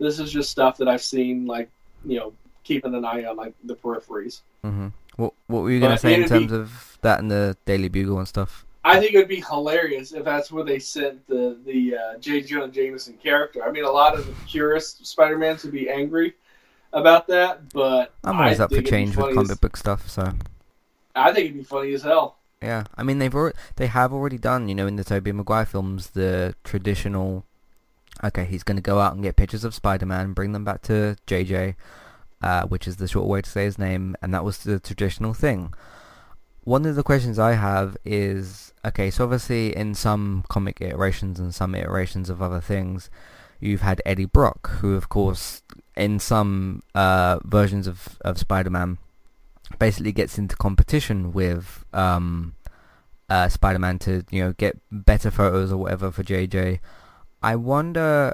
This 0.00 0.18
is 0.18 0.32
just 0.32 0.50
stuff 0.50 0.76
that 0.78 0.88
I've 0.88 1.02
seen, 1.02 1.46
like 1.46 1.70
you 2.04 2.18
know, 2.18 2.32
keeping 2.64 2.94
an 2.94 3.04
eye 3.04 3.24
on 3.24 3.36
like 3.36 3.54
the 3.64 3.76
peripheries. 3.76 4.40
Mm-hmm. 4.64 4.88
What 5.16 5.34
What 5.46 5.62
were 5.62 5.70
you 5.70 5.78
gonna 5.80 5.94
But 5.94 6.00
say 6.00 6.14
in 6.14 6.24
it'd 6.24 6.32
be- 6.32 6.38
terms 6.48 6.52
of 6.52 6.93
that 7.04 7.20
and 7.20 7.30
the 7.30 7.56
Daily 7.64 7.88
Bugle 7.88 8.18
and 8.18 8.26
stuff? 8.28 8.66
I 8.86 8.98
think 9.00 9.14
it 9.14 9.16
would 9.16 9.28
be 9.28 9.40
hilarious 9.40 10.12
if 10.12 10.24
that's 10.24 10.52
where 10.52 10.64
they 10.64 10.78
sent 10.78 11.26
the 11.26 11.56
the 11.64 11.96
uh, 11.96 12.18
J. 12.18 12.42
Jonah 12.42 12.68
Jameson 12.68 13.14
character. 13.14 13.64
I 13.64 13.70
mean, 13.70 13.84
a 13.84 13.90
lot 13.90 14.18
of 14.18 14.26
the 14.26 14.32
purist 14.46 15.06
Spider-Mans 15.06 15.62
would 15.64 15.72
be 15.72 15.88
angry 15.88 16.34
about 16.92 17.26
that, 17.28 17.72
but 17.72 18.12
I'm 18.22 18.38
always 18.38 18.60
I 18.60 18.64
up 18.64 18.70
for 18.70 18.76
think 18.76 18.86
it'd 18.88 18.92
be 18.92 19.04
change 19.04 19.16
with 19.16 19.34
comic 19.34 19.50
as- 19.52 19.58
book 19.58 19.76
stuff. 19.76 20.08
So 20.10 20.32
I 21.16 21.32
think 21.32 21.46
it'd 21.46 21.56
be 21.58 21.64
funny 21.64 21.94
as 21.94 22.02
hell. 22.02 22.36
yeah, 22.60 22.84
I 22.96 23.02
mean 23.04 23.18
they've 23.20 23.34
already, 23.34 23.56
they 23.76 23.86
have 23.86 24.12
already 24.12 24.36
done 24.38 24.68
you 24.68 24.74
know 24.74 24.86
in 24.86 24.96
the 24.96 25.04
Tobey 25.04 25.32
Maguire 25.32 25.64
films 25.66 26.10
the 26.10 26.54
traditional. 26.64 27.44
Okay, 28.22 28.44
he's 28.44 28.62
gonna 28.62 28.80
go 28.80 29.00
out 29.00 29.14
and 29.14 29.22
get 29.22 29.36
pictures 29.36 29.64
of 29.64 29.74
Spider-Man, 29.74 30.34
bring 30.34 30.52
them 30.52 30.64
back 30.64 30.82
to 30.82 31.16
JJ, 31.26 31.74
uh, 32.42 32.66
which 32.66 32.86
is 32.86 32.96
the 32.96 33.08
short 33.08 33.26
way 33.26 33.40
to 33.40 33.48
say 33.50 33.64
his 33.64 33.78
name, 33.78 34.14
and 34.22 34.32
that 34.34 34.44
was 34.44 34.58
the 34.58 34.78
traditional 34.78 35.32
thing. 35.34 35.72
One 36.64 36.86
of 36.86 36.96
the 36.96 37.02
questions 37.02 37.38
I 37.38 37.52
have 37.52 37.96
is 38.04 38.72
okay, 38.86 39.10
so 39.10 39.24
obviously 39.24 39.76
in 39.76 39.94
some 39.94 40.44
comic 40.48 40.80
iterations 40.80 41.38
and 41.38 41.54
some 41.54 41.74
iterations 41.74 42.30
of 42.30 42.40
other 42.40 42.60
things, 42.60 43.10
you've 43.60 43.82
had 43.82 44.00
Eddie 44.06 44.24
Brock, 44.24 44.70
who 44.80 44.94
of 44.94 45.10
course 45.10 45.62
in 45.94 46.18
some 46.18 46.82
uh, 46.94 47.38
versions 47.44 47.86
of, 47.86 48.18
of 48.22 48.38
Spider-Man 48.38 48.98
basically 49.78 50.12
gets 50.12 50.38
into 50.38 50.56
competition 50.56 51.32
with 51.32 51.84
um, 51.92 52.54
uh, 53.28 53.48
Spider-Man 53.48 53.98
to 54.00 54.24
you 54.30 54.42
know 54.42 54.52
get 54.54 54.78
better 54.90 55.30
photos 55.30 55.70
or 55.70 55.76
whatever 55.76 56.10
for 56.10 56.22
JJ. 56.22 56.80
I 57.42 57.56
wonder. 57.56 58.32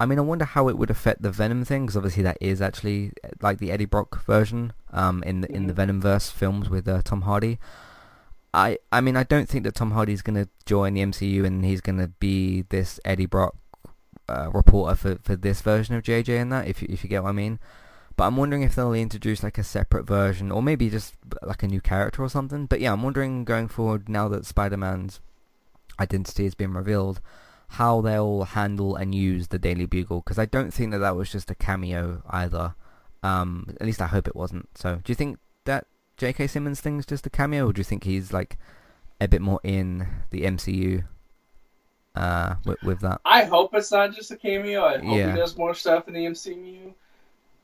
I 0.00 0.06
mean, 0.06 0.18
I 0.18 0.22
wonder 0.22 0.44
how 0.44 0.68
it 0.68 0.78
would 0.78 0.90
affect 0.90 1.22
the 1.22 1.30
Venom 1.30 1.64
thing, 1.64 1.86
because 1.86 1.96
obviously 1.96 2.22
that 2.22 2.38
is 2.40 2.62
actually 2.62 3.12
uh, 3.24 3.30
like 3.40 3.58
the 3.58 3.72
Eddie 3.72 3.84
Brock 3.84 4.24
version 4.24 4.72
um, 4.92 5.22
in 5.24 5.40
the 5.40 5.52
in 5.52 5.66
the 5.66 5.74
Venomverse 5.74 6.30
films 6.30 6.70
with 6.70 6.86
uh, 6.86 7.02
Tom 7.02 7.22
Hardy. 7.22 7.58
I 8.54 8.78
I 8.92 9.00
mean, 9.00 9.16
I 9.16 9.24
don't 9.24 9.48
think 9.48 9.64
that 9.64 9.74
Tom 9.74 9.90
Hardy's 9.90 10.22
going 10.22 10.42
to 10.42 10.48
join 10.66 10.94
the 10.94 11.02
MCU 11.02 11.44
and 11.44 11.64
he's 11.64 11.80
going 11.80 11.98
to 11.98 12.08
be 12.08 12.62
this 12.68 13.00
Eddie 13.04 13.26
Brock 13.26 13.56
uh, 14.28 14.50
reporter 14.52 14.94
for, 14.94 15.16
for 15.22 15.36
this 15.36 15.60
version 15.62 15.94
of 15.96 16.02
JJ 16.02 16.40
and 16.40 16.52
that, 16.52 16.68
if 16.68 16.82
you, 16.82 16.88
if 16.90 17.02
you 17.02 17.10
get 17.10 17.22
what 17.22 17.30
I 17.30 17.32
mean. 17.32 17.58
But 18.16 18.24
I'm 18.26 18.36
wondering 18.36 18.62
if 18.62 18.74
they'll 18.74 18.92
introduce 18.94 19.42
like 19.42 19.58
a 19.58 19.64
separate 19.64 20.04
version, 20.04 20.50
or 20.50 20.62
maybe 20.62 20.90
just 20.90 21.14
like 21.42 21.62
a 21.62 21.68
new 21.68 21.80
character 21.80 22.22
or 22.22 22.28
something. 22.28 22.66
But 22.66 22.80
yeah, 22.80 22.92
I'm 22.92 23.02
wondering 23.02 23.44
going 23.44 23.68
forward 23.68 24.08
now 24.08 24.28
that 24.28 24.44
Spider-Man's 24.44 25.20
identity 26.00 26.44
has 26.44 26.54
been 26.54 26.72
revealed, 26.72 27.20
how 27.72 28.00
they'll 28.00 28.44
handle 28.44 28.96
and 28.96 29.14
use 29.14 29.48
the 29.48 29.58
Daily 29.58 29.86
Bugle, 29.86 30.20
because 30.20 30.38
I 30.38 30.46
don't 30.46 30.72
think 30.72 30.92
that 30.92 30.98
that 30.98 31.16
was 31.16 31.30
just 31.30 31.50
a 31.50 31.54
cameo 31.54 32.22
either. 32.30 32.74
Um, 33.22 33.66
at 33.80 33.86
least 33.86 34.00
I 34.00 34.06
hope 34.06 34.26
it 34.28 34.36
wasn't. 34.36 34.68
So, 34.76 34.96
do 34.96 35.10
you 35.10 35.14
think 35.14 35.38
that 35.64 35.86
J.K. 36.16 36.46
Simmons 36.46 36.80
thing's 36.80 37.04
just 37.06 37.26
a 37.26 37.30
cameo, 37.30 37.68
or 37.68 37.72
do 37.72 37.80
you 37.80 37.84
think 37.84 38.04
he's 38.04 38.32
like 38.32 38.56
a 39.20 39.28
bit 39.28 39.40
more 39.42 39.60
in 39.64 40.06
the 40.30 40.42
MCU 40.42 41.04
uh, 42.14 42.54
with, 42.64 42.82
with 42.82 43.00
that? 43.00 43.20
I 43.24 43.44
hope 43.44 43.74
it's 43.74 43.92
not 43.92 44.14
just 44.14 44.30
a 44.30 44.36
cameo. 44.36 44.84
I 44.84 44.98
hope 44.98 45.16
Yeah. 45.16 45.32
he 45.32 45.38
does 45.38 45.56
more 45.56 45.74
stuff 45.74 46.08
in 46.08 46.14
the 46.14 46.24
MCU 46.24 46.94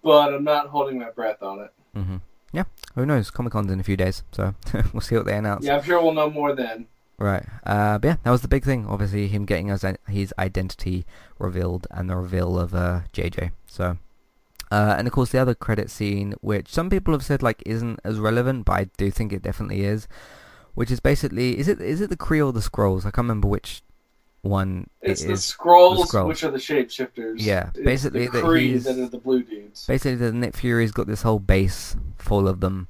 but 0.03 0.35
I'm 0.35 0.45
not 0.45 0.67
holding 0.69 0.99
my 0.99 1.09
breath 1.11 1.43
on 1.43 1.61
it. 1.61 1.73
Mm-hmm. 1.97 2.17
Yeah. 2.53 2.65
Who 2.95 3.07
knows? 3.07 3.31
Comic 3.31 3.55
Con's 3.55 3.73
in 3.73 3.81
a 3.81 3.83
few 3.83 3.97
days, 3.97 4.23
so 4.33 4.55
we'll 4.93 5.01
see 5.01 5.17
what 5.17 5.25
they 5.25 5.35
announce. 5.35 5.65
Yeah, 5.65 5.79
I'm 5.79 5.83
sure 5.83 6.01
we'll 6.03 6.13
know 6.13 6.29
more 6.29 6.55
then. 6.55 6.87
Right. 7.19 7.45
Uh, 7.65 7.99
but 7.99 8.09
yeah, 8.09 8.17
that 8.23 8.31
was 8.31 8.43
the 8.43 8.49
big 8.49 8.65
thing. 8.65 8.87
Obviously, 8.87 9.29
him 9.29 9.45
getting 9.45 9.69
his, 9.69 9.85
his 10.09 10.35
identity 10.39 11.07
revealed 11.39 11.87
and 11.91 12.11
the 12.11 12.17
reveal 12.17 12.59
of 12.59 12.75
uh, 12.75 13.03
JJ. 13.13 13.53
So, 13.67 13.99
uh, 14.73 14.95
and 14.99 15.07
of 15.07 15.13
course 15.13 15.31
the 15.31 15.39
other 15.39 15.55
credit 15.55 15.91
scene, 15.91 16.35
which 16.41 16.69
some 16.69 16.91
people 16.91 17.15
have 17.15 17.25
said 17.25 17.43
like 17.43 17.63
isn't 17.65 18.01
as 18.05 18.19
relevant, 18.19 18.65
but 18.65 18.73
I 18.73 18.85
do 18.97 19.11
think 19.11 19.33
it 19.33 19.43
definitely 19.43 19.85
is. 19.85 20.09
Which 20.75 20.91
is 20.91 20.99
basically, 20.99 21.57
is 21.57 21.69
it 21.69 21.81
is 21.81 22.01
it 22.01 22.11
the 22.11 22.17
Kree 22.17 22.45
or 22.45 22.53
the 22.53 22.59
Skrulls? 22.59 23.01
I 23.03 23.13
can't 23.13 23.19
remember 23.19 23.47
which 23.47 23.83
one 24.43 24.89
It's 25.01 25.23
it 25.23 25.29
the 25.29 25.33
is. 25.35 25.41
Skrulls, 25.57 26.27
which 26.27 26.43
are 26.43 26.51
the 26.51 26.59
shapeshifters. 26.59 27.37
Yeah, 27.37 27.71
It's 27.77 27.85
basically 27.85 28.27
the 28.27 28.41
Kree 28.41 28.83
that 28.83 28.99
are 28.99 29.09
the 29.09 29.19
blue 29.19 29.45
dudes. 29.45 29.87
Basically, 29.87 30.17
the 30.17 30.33
Nick 30.33 30.57
Fury's 30.57 30.91
got 30.91 31.07
this 31.07 31.23
whole 31.23 31.39
base 31.39 31.95
full 32.19 32.49
of 32.49 32.59
them, 32.59 32.89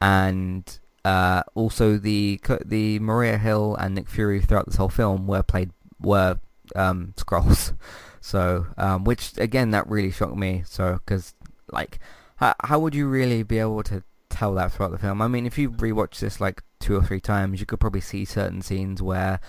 and 0.00 0.79
uh, 1.04 1.42
also 1.54 1.96
the 1.96 2.40
the 2.64 2.98
Maria 2.98 3.38
Hill 3.38 3.74
and 3.76 3.94
Nick 3.94 4.08
Fury 4.08 4.40
throughout 4.40 4.66
this 4.66 4.76
whole 4.76 4.88
film 4.88 5.26
were 5.26 5.42
played 5.42 5.70
were 6.00 6.38
um, 6.74 7.14
Skrulls. 7.16 7.74
So, 8.22 8.66
um, 8.76 9.04
which 9.04 9.32
again, 9.38 9.70
that 9.70 9.88
really 9.88 10.10
shocked 10.10 10.36
me. 10.36 10.62
So, 10.66 11.00
because 11.02 11.34
like, 11.72 11.98
how 12.36 12.54
how 12.62 12.78
would 12.78 12.94
you 12.94 13.08
really 13.08 13.42
be 13.42 13.58
able 13.58 13.82
to 13.84 14.02
tell 14.28 14.52
that 14.54 14.72
throughout 14.72 14.92
the 14.92 14.98
film? 14.98 15.22
I 15.22 15.26
mean, 15.26 15.46
if 15.46 15.56
you 15.56 15.70
rewatch 15.70 16.20
this 16.20 16.38
like 16.38 16.62
two 16.80 16.94
or 16.94 17.02
three 17.02 17.20
times, 17.20 17.60
you 17.60 17.66
could 17.66 17.80
probably 17.80 18.02
see 18.02 18.26
certain 18.26 18.60
scenes 18.60 19.00
where 19.00 19.40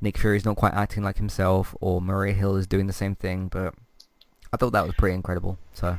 Nick 0.00 0.18
Fury's 0.18 0.44
not 0.44 0.56
quite 0.56 0.74
acting 0.74 1.04
like 1.04 1.18
himself, 1.18 1.74
or 1.80 2.00
Maria 2.00 2.32
Hill 2.34 2.56
is 2.56 2.66
doing 2.66 2.88
the 2.88 2.92
same 2.92 3.14
thing. 3.14 3.46
But 3.46 3.74
I 4.52 4.56
thought 4.56 4.72
that 4.72 4.84
was 4.84 4.96
pretty 4.96 5.14
incredible. 5.14 5.56
So. 5.72 5.96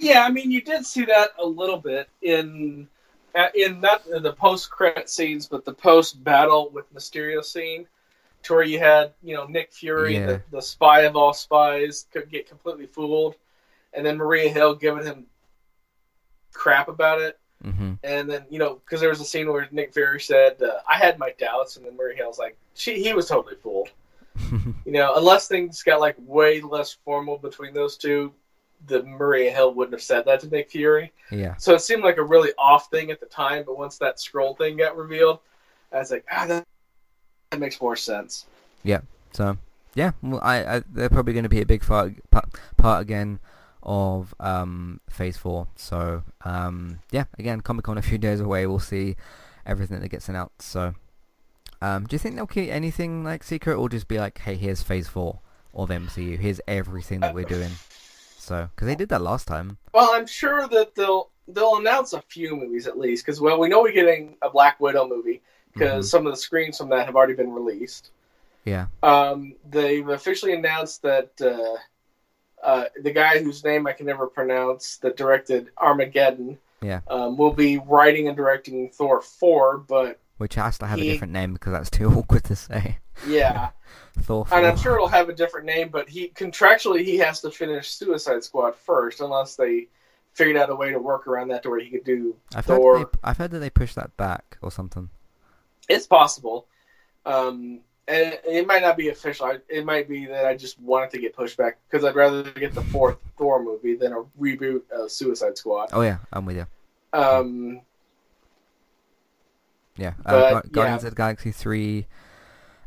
Yeah, 0.00 0.24
I 0.24 0.30
mean, 0.30 0.50
you 0.50 0.60
did 0.60 0.84
see 0.84 1.04
that 1.04 1.30
a 1.38 1.46
little 1.46 1.78
bit 1.78 2.08
in 2.22 2.88
in 3.54 3.80
not 3.80 4.04
the 4.04 4.32
post 4.32 4.70
credit 4.70 5.08
scenes, 5.08 5.46
but 5.46 5.64
the 5.64 5.72
post 5.74 6.22
battle 6.22 6.70
with 6.70 6.92
Mysterio 6.94 7.44
scene, 7.44 7.86
to 8.44 8.54
where 8.54 8.62
you 8.64 8.78
had 8.78 9.12
you 9.22 9.34
know 9.34 9.44
Nick 9.46 9.72
Fury, 9.72 10.14
Yeah. 10.14 10.26
the, 10.26 10.42
the 10.50 10.62
spy 10.62 11.02
of 11.02 11.16
all 11.16 11.32
spies, 11.32 12.06
could 12.12 12.30
get 12.30 12.48
completely 12.48 12.86
fooled, 12.86 13.36
and 13.92 14.04
then 14.04 14.16
Maria 14.16 14.48
Hill 14.50 14.74
giving 14.74 15.04
him 15.04 15.26
crap 16.52 16.88
about 16.88 17.20
it, 17.20 17.38
hmm 17.62 17.94
and 18.04 18.30
then 18.30 18.44
you 18.50 18.58
know 18.58 18.74
because 18.84 19.00
there 19.00 19.08
was 19.08 19.20
a 19.20 19.24
scene 19.24 19.50
where 19.52 19.68
Nick 19.70 19.92
Fury 19.92 20.20
said, 20.20 20.62
uh, 20.62 20.80
"I 20.88 20.96
had 20.96 21.18
my 21.18 21.32
doubts," 21.38 21.76
and 21.76 21.84
then 21.86 21.96
Maria 21.96 22.16
Hill's 22.16 22.38
like, 22.38 22.56
"She, 22.74 23.02
he 23.02 23.12
was 23.12 23.28
totally 23.28 23.56
fooled." 23.56 23.90
You 24.86 24.92
know, 24.92 25.16
unless 25.16 25.48
things 25.48 25.82
got 25.82 26.00
like 26.00 26.16
way 26.18 26.60
less 26.62 26.94
formal 27.04 27.36
between 27.36 27.74
those 27.74 27.98
two, 27.98 28.32
the 28.86 29.02
Maria 29.02 29.50
Hill 29.50 29.74
wouldn't 29.74 29.94
have 29.94 30.02
said 30.02 30.24
that 30.26 30.40
to 30.40 30.48
Nick 30.48 30.70
Fury. 30.70 31.12
yeah. 31.30 31.56
So 31.56 31.74
it 31.74 31.80
seemed 31.80 32.02
like 32.02 32.16
a 32.16 32.22
really 32.22 32.52
off 32.58 32.90
thing 32.90 33.10
at 33.10 33.20
the 33.20 33.26
time, 33.26 33.64
but 33.66 33.78
once 33.78 33.98
that 33.98 34.16
Skrull 34.16 34.56
thing 34.56 34.76
got 34.76 34.96
revealed, 34.96 35.40
I 35.92 35.98
was 35.98 36.10
like, 36.10 36.24
ah, 36.30 36.46
that, 36.46 36.66
that 37.50 37.60
makes 37.60 37.80
more 37.80 37.96
sense. 37.96 38.46
Yeah. 38.82 39.00
So 39.32 39.58
yeah, 39.94 40.12
well, 40.22 40.40
I, 40.42 40.76
I 40.76 40.82
they're 40.90 41.08
probably 41.10 41.32
going 41.32 41.42
to 41.44 41.48
be 41.48 41.60
a 41.60 41.66
big 41.66 41.82
part, 41.82 42.12
part 42.30 42.48
part 42.76 43.02
again 43.02 43.40
of 43.82 44.34
um 44.40 45.00
Phase 45.08 45.36
Four. 45.36 45.66
So 45.76 46.22
um 46.44 47.00
yeah, 47.10 47.24
again, 47.38 47.60
Comic 47.60 47.84
Con 47.84 47.98
a 47.98 48.02
few 48.02 48.18
days 48.28 48.40
away. 48.40 48.66
We'll 48.66 48.78
see 48.78 49.16
everything 49.66 50.00
that 50.00 50.08
gets 50.08 50.28
announced. 50.28 50.62
So 50.62 50.94
um, 51.80 52.06
do 52.06 52.14
you 52.14 52.18
think 52.18 52.34
they'll 52.34 52.46
keep 52.46 52.70
anything 52.70 53.22
like 53.22 53.44
secret, 53.44 53.76
or 53.76 53.88
just 53.88 54.08
be 54.08 54.18
like, 54.18 54.38
hey, 54.38 54.56
here's 54.56 54.82
Phase 54.82 55.08
Four 55.08 55.40
of 55.74 55.90
MCU. 55.90 56.38
Here's 56.38 56.60
everything 56.66 57.20
that 57.20 57.34
we're 57.34 57.44
doing. 57.44 57.70
So 58.48 58.68
because 58.74 58.86
they 58.86 58.94
did 58.94 59.10
that 59.10 59.20
last 59.20 59.46
time. 59.46 59.76
Well, 59.92 60.10
I'm 60.14 60.26
sure 60.26 60.66
that 60.68 60.94
they'll 60.94 61.30
they'll 61.46 61.76
announce 61.76 62.12
a 62.14 62.20
few 62.22 62.56
movies 62.56 62.86
at 62.86 62.98
least, 62.98 63.24
because 63.24 63.40
well, 63.40 63.58
we 63.58 63.68
know 63.68 63.82
we're 63.82 63.92
getting 63.92 64.36
a 64.42 64.50
Black 64.50 64.80
Widow 64.80 65.06
movie 65.06 65.42
because 65.74 66.06
Mhm. 66.06 66.10
some 66.10 66.26
of 66.26 66.32
the 66.32 66.36
screens 66.36 66.78
from 66.78 66.88
that 66.90 67.06
have 67.06 67.14
already 67.16 67.34
been 67.34 67.52
released. 67.52 68.10
Yeah. 68.64 68.86
Um, 69.02 69.54
they've 69.70 70.08
officially 70.08 70.52
announced 70.54 71.02
that 71.02 71.30
uh, 71.40 71.76
uh, 72.66 72.84
the 73.02 73.12
guy 73.12 73.42
whose 73.42 73.62
name 73.64 73.86
I 73.86 73.92
can 73.92 74.06
never 74.06 74.26
pronounce 74.26 74.96
that 74.98 75.16
directed 75.16 75.68
Armageddon 75.78 76.58
Yeah. 76.82 77.00
um, 77.08 77.36
will 77.36 77.52
be 77.52 77.78
writing 77.78 78.28
and 78.28 78.36
directing 78.36 78.90
Thor 78.90 79.20
4, 79.22 79.78
but 79.78 80.18
Which 80.38 80.54
has 80.54 80.78
to 80.78 80.86
have 80.86 80.98
He- 80.98 81.08
a 81.08 81.12
different 81.12 81.32
name 81.32 81.52
because 81.52 81.72
that's 81.72 81.90
too 81.90 82.06
awkward 82.16 82.44
to 82.44 82.56
say. 82.56 82.98
yeah. 83.26 83.70
Thor. 84.20 84.46
and 84.50 84.66
I'm 84.66 84.76
sure 84.76 84.94
it'll 84.96 85.06
have 85.08 85.28
a 85.28 85.32
different 85.32 85.66
name, 85.66 85.90
but 85.90 86.08
he 86.08 86.28
contractually 86.30 87.04
he 87.04 87.18
has 87.18 87.40
to 87.42 87.50
finish 87.52 87.90
Suicide 87.90 88.42
Squad 88.42 88.74
first, 88.74 89.20
unless 89.20 89.54
they 89.54 89.86
figured 90.34 90.56
out 90.56 90.70
a 90.70 90.74
way 90.74 90.90
to 90.90 90.98
work 90.98 91.26
around 91.28 91.48
that 91.48 91.62
to 91.62 91.70
where 91.70 91.78
he 91.80 91.88
could 91.90 92.04
do 92.04 92.34
I've 92.54 92.66
heard, 92.66 92.76
Thor. 92.78 92.98
that 92.98 93.12
they, 93.12 93.18
I've 93.22 93.36
heard 93.36 93.50
that 93.52 93.58
they 93.60 93.70
pushed 93.70 93.94
that 93.94 94.16
back 94.16 94.58
or 94.60 94.72
something. 94.72 95.08
It's 95.88 96.06
possible, 96.06 96.66
um, 97.26 97.80
and 98.08 98.32
it, 98.34 98.42
it 98.46 98.66
might 98.66 98.82
not 98.82 98.96
be 98.96 99.08
official. 99.08 99.52
It 99.68 99.84
might 99.86 100.08
be 100.08 100.26
that 100.26 100.44
I 100.46 100.56
just 100.56 100.80
want 100.80 101.04
it 101.06 101.10
to 101.16 101.20
get 101.20 101.34
pushed 101.36 101.56
back 101.56 101.78
because 101.88 102.04
I'd 102.04 102.16
rather 102.16 102.42
get 102.50 102.74
the 102.74 102.82
fourth 102.82 103.18
Thor 103.36 103.62
movie 103.62 103.94
than 103.96 104.12
a 104.12 104.22
reboot 104.40 104.82
of 104.90 105.10
Suicide 105.12 105.56
Squad. 105.56 105.90
Oh 105.92 106.02
yeah, 106.02 106.18
I'm 106.32 106.44
with 106.44 106.56
you. 106.56 106.66
Um, 107.12 107.80
Yeah, 109.98 110.12
But, 110.24 110.34
uh, 110.34 110.48
Gu- 110.50 110.54
yeah. 110.64 110.70
Guardians 110.72 111.04
of 111.04 111.10
the 111.10 111.16
Galaxy 111.16 111.50
three, 111.52 112.06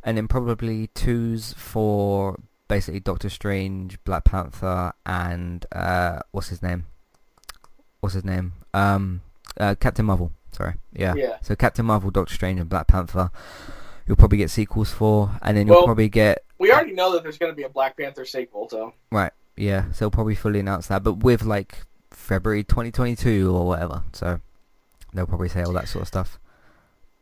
and 0.04 0.18
then 0.18 0.28
probably 0.28 0.88
twos 0.96 1.54
for 1.54 2.40
basically 2.68 3.02
Doctor 3.02 3.30
Strange, 3.30 4.02
Black 4.06 4.24
Panther, 4.24 4.94
and 5.06 5.66
uh, 5.74 6.20
what's 6.32 6.48
his 6.48 6.64
name? 6.64 6.86
What's 8.00 8.16
his 8.16 8.24
name? 8.26 8.54
Um, 8.74 9.22
uh, 9.60 9.76
Captain 9.80 10.06
Marvel. 10.06 10.32
Sorry, 10.54 10.74
yeah. 10.94 11.14
yeah. 11.16 11.38
So 11.42 11.56
Captain 11.56 11.86
Marvel, 11.86 12.10
Doctor 12.12 12.34
Strange, 12.34 12.60
and 12.60 12.70
Black 12.70 12.88
Panther. 12.88 13.30
You'll 14.08 14.18
probably 14.18 14.38
get 14.40 14.50
sequels 14.50 14.92
for, 14.92 15.32
and 15.42 15.56
then 15.56 15.68
you'll 15.68 15.78
Well- 15.78 15.86
probably 15.86 16.10
get 16.10 16.44
We 16.58 16.72
already 16.72 16.94
know 16.94 17.12
that 17.14 17.24
there's 17.24 17.38
going 17.38 17.52
to 17.52 17.56
be 17.56 17.64
a 17.64 17.70
Black 17.70 17.98
Panther 17.98 18.26
sequel, 18.26 18.68
so 18.70 18.94
right. 19.12 19.32
Yeah, 19.58 19.92
so 19.92 20.06
they'll 20.06 20.12
probably 20.12 20.36
fully 20.36 20.60
announce 20.60 20.88
that, 20.88 21.04
but 21.04 21.16
with 21.24 21.44
like 21.44 21.76
February 22.12 22.64
2022 22.64 23.54
or 23.56 23.68
whatever. 23.68 24.04
So 24.14 24.40
they'll 25.14 25.28
probably 25.28 25.50
say 25.50 25.62
all 25.64 25.74
that 25.74 25.88
sort 25.90 26.04
of 26.04 26.08
stuff. 26.08 26.40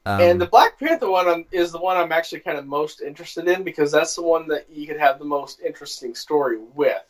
Um, 0.06 0.22
and 0.22 0.42
the 0.42 0.46
Black 0.46 0.80
Panther 0.80 1.10
one 1.10 1.28
I'm, 1.28 1.46
is 1.52 1.72
the 1.72 1.80
one 1.80 1.98
I'm 1.98 2.12
actually 2.12 2.40
kind 2.40 2.58
of 2.58 2.66
most 2.66 3.02
interested 3.02 3.48
in 3.48 3.64
because 3.64 3.92
that's 3.92 4.16
the 4.16 4.24
one 4.24 4.48
that 4.48 4.70
you 4.70 4.88
could 4.88 4.98
have 5.00 5.20
the 5.20 5.26
most 5.26 5.60
interesting 5.62 6.16
story 6.16 6.58
with. 6.74 7.04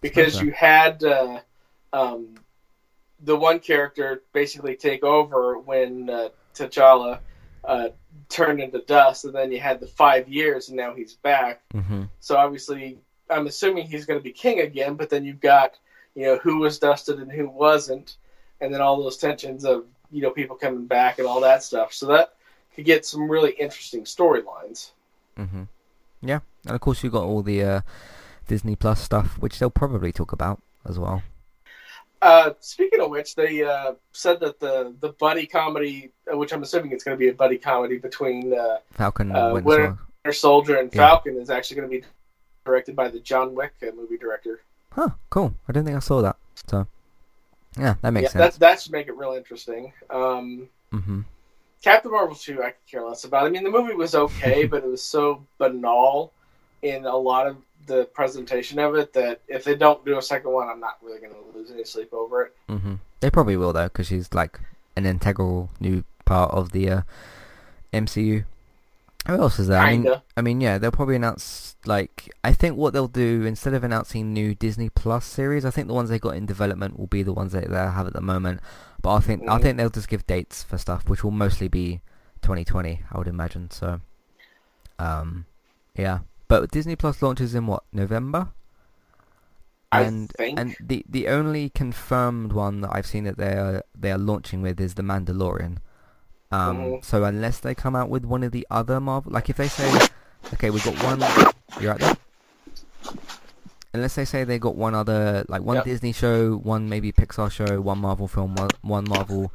Because 0.00 0.36
Okay. 0.36 0.46
you 0.46 0.52
had 0.52 1.02
uh, 1.02 1.40
um, 1.92 2.34
the 3.24 3.36
one 3.36 3.58
character 3.58 4.22
basically 4.32 4.76
take 4.76 5.02
over 5.02 5.58
when 5.58 6.10
uh, 6.10 6.28
T'Challa 6.54 7.20
uh, 7.64 7.88
turned 8.28 8.60
into 8.60 8.80
dust, 8.80 9.24
and 9.24 9.34
then 9.34 9.50
you 9.50 9.58
had 9.58 9.80
the 9.80 9.86
five 9.86 10.28
years, 10.28 10.68
and 10.68 10.76
now 10.76 10.94
he's 10.94 11.14
back. 11.14 11.62
Mm-hmm. 11.74 12.04
So 12.20 12.36
obviously, 12.36 12.98
I'm 13.30 13.46
assuming 13.46 13.86
he's 13.86 14.06
going 14.06 14.20
to 14.20 14.24
be 14.24 14.32
king 14.32 14.60
again. 14.60 14.94
But 14.94 15.10
then 15.10 15.24
you've 15.24 15.40
got 15.40 15.78
you 16.14 16.24
know 16.26 16.36
who 16.38 16.58
was 16.58 16.78
dusted 16.78 17.18
and 17.18 17.32
who 17.32 17.48
wasn't, 17.48 18.18
and 18.60 18.72
then 18.72 18.80
all 18.80 19.02
those 19.02 19.16
tensions 19.16 19.64
of 19.64 19.84
you 20.16 20.22
know 20.22 20.30
people 20.30 20.56
coming 20.56 20.86
back 20.86 21.18
and 21.18 21.26
all 21.28 21.40
that 21.42 21.62
stuff. 21.62 21.92
So 21.92 22.06
that 22.06 22.34
could 22.74 22.86
get 22.86 23.04
some 23.04 23.30
really 23.30 23.52
interesting 23.52 24.04
storylines. 24.04 24.90
hmm 25.36 25.64
Yeah, 26.22 26.40
and 26.64 26.74
of 26.74 26.80
course 26.80 27.02
you 27.04 27.10
got 27.10 27.24
all 27.24 27.42
the 27.42 27.62
uh, 27.62 27.80
Disney 28.48 28.76
Plus 28.76 29.00
stuff, 29.00 29.38
which 29.38 29.58
they'll 29.58 29.70
probably 29.82 30.12
talk 30.12 30.32
about 30.32 30.60
as 30.88 30.98
well. 30.98 31.22
Uh, 32.22 32.50
speaking 32.60 33.00
of 33.00 33.10
which, 33.10 33.34
they 33.34 33.62
uh, 33.62 33.92
said 34.12 34.40
that 34.40 34.58
the 34.58 34.94
the 35.00 35.10
buddy 35.24 35.46
comedy, 35.46 36.10
uh, 36.32 36.36
which 36.36 36.52
I'm 36.52 36.62
assuming 36.62 36.92
it's 36.92 37.04
going 37.04 37.16
to 37.16 37.18
be 37.18 37.28
a 37.28 37.34
buddy 37.34 37.58
comedy 37.58 37.98
between 37.98 38.54
uh, 38.54 38.78
Falcon 38.92 39.30
Uh, 39.32 39.38
and 39.38 39.54
Winter 39.54 39.70
Soldier. 39.70 39.98
Winter 40.24 40.32
Soldier 40.32 40.76
and 40.78 40.94
Yeah. 40.94 41.06
Falcon, 41.06 41.36
is 41.36 41.50
actually 41.50 41.76
going 41.76 41.90
to 41.90 42.00
be 42.00 42.04
directed 42.64 42.96
by 42.96 43.08
the 43.08 43.20
John 43.20 43.54
Wick 43.54 43.74
movie 43.94 44.16
director. 44.16 44.60
Huh, 44.92 45.10
cool. 45.28 45.54
I 45.68 45.72
don't 45.72 45.84
think 45.84 45.96
I 45.96 46.00
saw 46.00 46.22
that. 46.22 46.36
So, 46.70 46.86
yeah, 47.78 47.94
that 48.02 48.10
makes 48.10 48.34
yeah, 48.34 48.40
that 48.40 48.52
sense. 48.52 48.58
that 48.58 48.80
should 48.80 48.92
make 48.92 49.08
it 49.08 49.16
real 49.16 49.32
interesting. 49.32 49.92
Um, 50.10 50.68
hmm 50.90 51.22
Captain 51.82 52.10
Marvel 52.10 52.34
2, 52.34 52.64
I 52.64 52.70
could 52.70 52.86
care 52.90 53.06
less 53.06 53.22
about. 53.22 53.46
I 53.46 53.48
mean, 53.48 53.62
the 53.62 53.70
movie 53.70 53.94
was 53.94 54.16
okay, 54.16 54.66
but 54.70 54.82
it 54.82 54.88
was 54.88 55.02
so 55.02 55.46
banal 55.58 56.32
in 56.82 57.04
a 57.04 57.16
lot 57.16 57.46
of 57.46 57.58
the 57.86 58.06
presentation 58.06 58.80
of 58.80 58.96
it 58.96 59.12
that 59.12 59.40
if 59.46 59.62
they 59.62 59.76
don't 59.76 60.04
do 60.04 60.18
a 60.18 60.22
second 60.22 60.50
one, 60.50 60.68
I'm 60.68 60.80
not 60.80 60.98
really 61.00 61.20
going 61.20 61.32
to 61.32 61.56
lose 61.58 61.70
any 61.70 61.84
sleep 61.84 62.12
over 62.12 62.42
it. 62.42 62.56
Mm-hmm. 62.68 62.94
They 63.20 63.30
probably 63.30 63.56
will 63.56 63.72
though, 63.72 63.84
because 63.84 64.08
she's 64.08 64.34
like 64.34 64.58
an 64.96 65.06
integral 65.06 65.70
new 65.78 66.02
part 66.24 66.50
of 66.50 66.72
the 66.72 66.90
uh, 66.90 67.00
MCU. 67.92 68.44
Who 69.26 69.34
else 69.34 69.58
is 69.58 69.68
there? 69.68 69.80
I 69.80 69.96
mean. 69.96 70.12
I 70.36 70.40
mean, 70.42 70.60
yeah, 70.60 70.78
they'll 70.78 70.90
probably 70.92 71.16
announce 71.16 71.76
like 71.84 72.30
I 72.44 72.52
think 72.52 72.76
what 72.76 72.92
they'll 72.92 73.08
do 73.08 73.44
instead 73.44 73.74
of 73.74 73.84
announcing 73.84 74.32
new 74.32 74.54
Disney 74.54 74.88
Plus 74.88 75.24
series, 75.24 75.64
I 75.64 75.70
think 75.70 75.88
the 75.88 75.94
ones 75.94 76.10
they 76.10 76.18
got 76.18 76.36
in 76.36 76.46
development 76.46 76.98
will 76.98 77.06
be 77.06 77.22
the 77.22 77.32
ones 77.32 77.52
that 77.52 77.68
they 77.68 77.76
have 77.76 78.06
at 78.06 78.12
the 78.12 78.20
moment. 78.20 78.60
But 79.02 79.14
I 79.14 79.20
think 79.20 79.42
I 79.48 79.58
Mhm. 79.58 79.62
think 79.62 79.76
they'll 79.78 79.90
just 79.90 80.08
give 80.08 80.26
dates 80.26 80.62
for 80.62 80.78
stuff, 80.78 81.08
which 81.08 81.22
will 81.24 81.30
mostly 81.30 81.68
be 81.68 82.00
2020, 82.42 83.02
I 83.10 83.18
would 83.18 83.28
imagine. 83.28 83.70
So, 83.70 84.00
um, 84.98 85.46
yeah. 85.96 86.20
But 86.48 86.70
Disney 86.70 86.96
Plus 86.96 87.22
launches 87.22 87.54
in 87.54 87.66
what 87.66 87.82
November? 87.92 88.48
I 89.92 90.02
and 90.02 90.30
think. 90.30 90.58
and 90.58 90.76
the 90.80 91.04
the 91.08 91.28
only 91.28 91.70
confirmed 91.70 92.52
one 92.52 92.80
that 92.82 92.90
I've 92.92 93.06
seen 93.06 93.24
that 93.24 93.38
they 93.38 93.52
are 93.52 93.82
they 93.98 94.10
are 94.12 94.18
launching 94.18 94.60
with 94.62 94.80
is 94.80 94.94
the 94.94 95.02
Mandalorian. 95.02 95.78
Um, 96.50 96.78
Mhm. 96.78 97.04
so 97.04 97.24
unless 97.24 97.58
they 97.58 97.74
come 97.74 97.96
out 97.96 98.08
with 98.08 98.24
one 98.24 98.42
of 98.44 98.52
the 98.52 98.66
other 98.70 99.00
Marvel, 99.00 99.32
like 99.32 99.50
if 99.50 99.56
they 99.56 99.68
say, 99.68 99.90
okay, 100.54 100.70
we've 100.70 100.84
got 100.84 101.02
one, 101.02 101.20
you're 101.80 101.92
right 101.92 102.00
there. 102.00 102.16
Unless 103.92 104.14
they 104.14 104.24
say 104.24 104.44
they 104.44 104.58
got 104.58 104.76
one 104.76 104.94
other, 104.94 105.44
like 105.48 105.62
one 105.62 105.76
Yep. 105.76 105.84
Disney 105.86 106.12
show, 106.12 106.56
one 106.56 106.88
maybe 106.88 107.12
Pixar 107.12 107.50
show, 107.50 107.80
one 107.80 107.98
Marvel 107.98 108.28
film, 108.28 108.54
one, 108.54 108.68
one 108.82 109.04
Marvel 109.08 109.50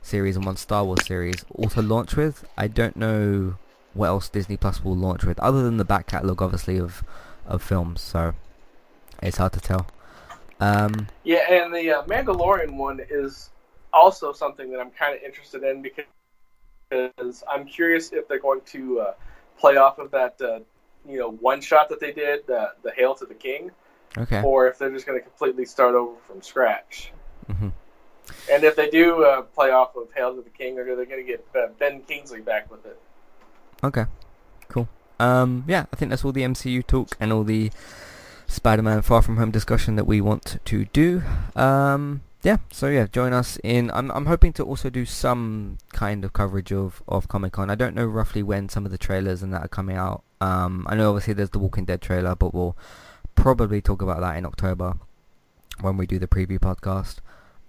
series, 0.00 0.34
and 0.34 0.44
one 0.46 0.56
Star 0.56 0.84
Wars 0.84 1.04
series, 1.06 1.44
all 1.54 1.68
to 1.70 1.82
launch 1.82 2.16
with. 2.16 2.44
I 2.56 2.68
don't 2.68 2.96
know 2.96 3.56
what 3.92 4.06
else 4.06 4.28
Disney 4.30 4.56
Plus 4.56 4.82
will 4.82 4.96
launch 4.96 5.24
with, 5.24 5.38
other 5.40 5.62
than 5.62 5.76
the 5.76 5.84
back 5.84 6.06
catalogue, 6.06 6.40
obviously 6.42 6.78
of 6.78 7.02
of 7.46 7.62
films. 7.62 8.00
So 8.00 8.34
it's 9.22 9.36
hard 9.36 9.52
to 9.52 9.60
tell. 9.60 9.86
Um, 10.58 11.08
Yeah, 11.24 11.52
and 11.52 11.74
the 11.74 11.90
uh, 11.90 12.02
Mandalorian 12.04 12.76
one 12.76 13.00
is 13.10 13.50
also 13.92 14.32
something 14.32 14.70
that 14.70 14.80
I'm 14.80 14.90
kind 14.92 15.14
of 15.14 15.22
interested 15.22 15.62
in 15.64 15.82
because 15.82 16.04
because 16.92 17.44
I'm 17.48 17.66
curious 17.66 18.12
if 18.12 18.28
they're 18.28 18.38
going 18.38 18.60
to 18.66 19.00
uh, 19.00 19.12
play 19.58 19.76
off 19.76 19.98
of 19.98 20.10
that 20.10 20.40
uh, 20.40 20.60
you 21.08 21.18
know 21.18 21.30
one 21.30 21.60
shot 21.60 21.88
that 21.88 22.00
they 22.00 22.12
did, 22.12 22.48
uh, 22.50 22.68
the 22.82 22.92
Hail 22.92 23.14
to 23.16 23.26
the 23.26 23.34
King, 23.34 23.70
okay. 24.16 24.42
or 24.42 24.68
if 24.68 24.78
they're 24.78 24.90
just 24.90 25.06
going 25.06 25.18
to 25.18 25.24
completely 25.24 25.64
start 25.64 25.94
over 25.94 26.16
from 26.26 26.42
scratch. 26.42 27.12
Mm-hmm. 27.50 27.68
And 28.50 28.64
if 28.64 28.76
they 28.76 28.88
do 28.88 29.24
uh, 29.24 29.42
play 29.42 29.70
off 29.70 29.96
of 29.96 30.08
Hail 30.14 30.34
to 30.36 30.42
the 30.42 30.50
King, 30.50 30.78
or 30.78 30.84
they're 30.84 31.06
going 31.06 31.24
to 31.24 31.30
get 31.30 31.46
uh, 31.56 31.68
Ben 31.78 32.02
Kingsley 32.02 32.40
back 32.40 32.70
with 32.70 32.84
it. 32.86 32.98
Okay, 33.82 34.04
cool. 34.68 34.88
Um, 35.18 35.64
yeah, 35.66 35.86
I 35.92 35.96
think 35.96 36.10
that's 36.10 36.24
all 36.24 36.32
the 36.32 36.42
MCU 36.42 36.86
talk 36.86 37.16
and 37.18 37.32
all 37.32 37.44
the 37.44 37.70
Spider-Man 38.46 39.02
Far 39.02 39.22
From 39.22 39.38
Home 39.38 39.50
discussion 39.50 39.96
that 39.96 40.06
we 40.06 40.20
want 40.20 40.58
to 40.64 40.84
do. 40.86 41.22
Um, 41.56 42.22
yeah, 42.42 42.56
so 42.72 42.88
yeah, 42.88 43.06
join 43.06 43.32
us 43.32 43.56
in. 43.62 43.90
I'm 43.92 44.10
I'm 44.10 44.26
hoping 44.26 44.52
to 44.54 44.64
also 44.64 44.90
do 44.90 45.04
some 45.04 45.78
kind 45.92 46.24
of 46.24 46.32
coverage 46.32 46.72
of 46.72 47.02
of 47.06 47.28
Comic 47.28 47.52
Con. 47.52 47.70
I 47.70 47.76
don't 47.76 47.94
know 47.94 48.06
roughly 48.06 48.42
when 48.42 48.68
some 48.68 48.84
of 48.84 48.90
the 48.90 48.98
trailers 48.98 49.42
and 49.42 49.52
that 49.52 49.64
are 49.64 49.68
coming 49.68 49.96
out. 49.96 50.24
Um, 50.40 50.86
I 50.88 50.96
know 50.96 51.10
obviously 51.10 51.34
there's 51.34 51.50
the 51.50 51.60
Walking 51.60 51.84
Dead 51.84 52.02
trailer, 52.02 52.34
but 52.34 52.52
we'll 52.52 52.76
probably 53.36 53.80
talk 53.80 54.02
about 54.02 54.20
that 54.20 54.36
in 54.36 54.44
October 54.44 54.98
when 55.80 55.96
we 55.96 56.06
do 56.06 56.18
the 56.18 56.26
preview 56.26 56.58
podcast. 56.58 57.18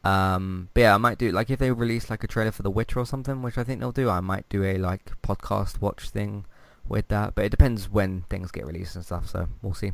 Um, 0.04 0.70
but 0.74 0.82
yeah, 0.82 0.96
I 0.96 0.98
might 0.98 1.20
do 1.20 1.32
like 1.32 1.52
if 1.52 1.60
they 1.60 1.72
release 1.72 2.10
like 2.10 2.24
a 2.24 2.28
trailer 2.28 2.52
for 2.52 2.64
The 2.64 2.72
Witcher 2.72 3.00
or 3.00 3.06
something, 3.06 3.44
which 3.44 3.60
I 3.60 3.64
think 3.64 3.80
they'll 3.80 3.92
do. 3.92 4.10
I 4.10 4.22
might 4.22 4.50
do 4.50 4.64
a 4.64 4.78
like 4.78 5.12
podcast 5.22 5.82
watch 5.82 6.10
thing 6.10 6.46
with 6.88 7.08
that, 7.10 7.36
but 7.36 7.46
it 7.46 7.50
depends 7.50 7.90
when 7.90 8.24
things 8.30 8.52
get 8.52 8.66
released 8.66 8.96
and 8.96 9.06
stuff. 9.06 9.30
So 9.30 9.48
we'll 9.62 9.76
see. 9.76 9.94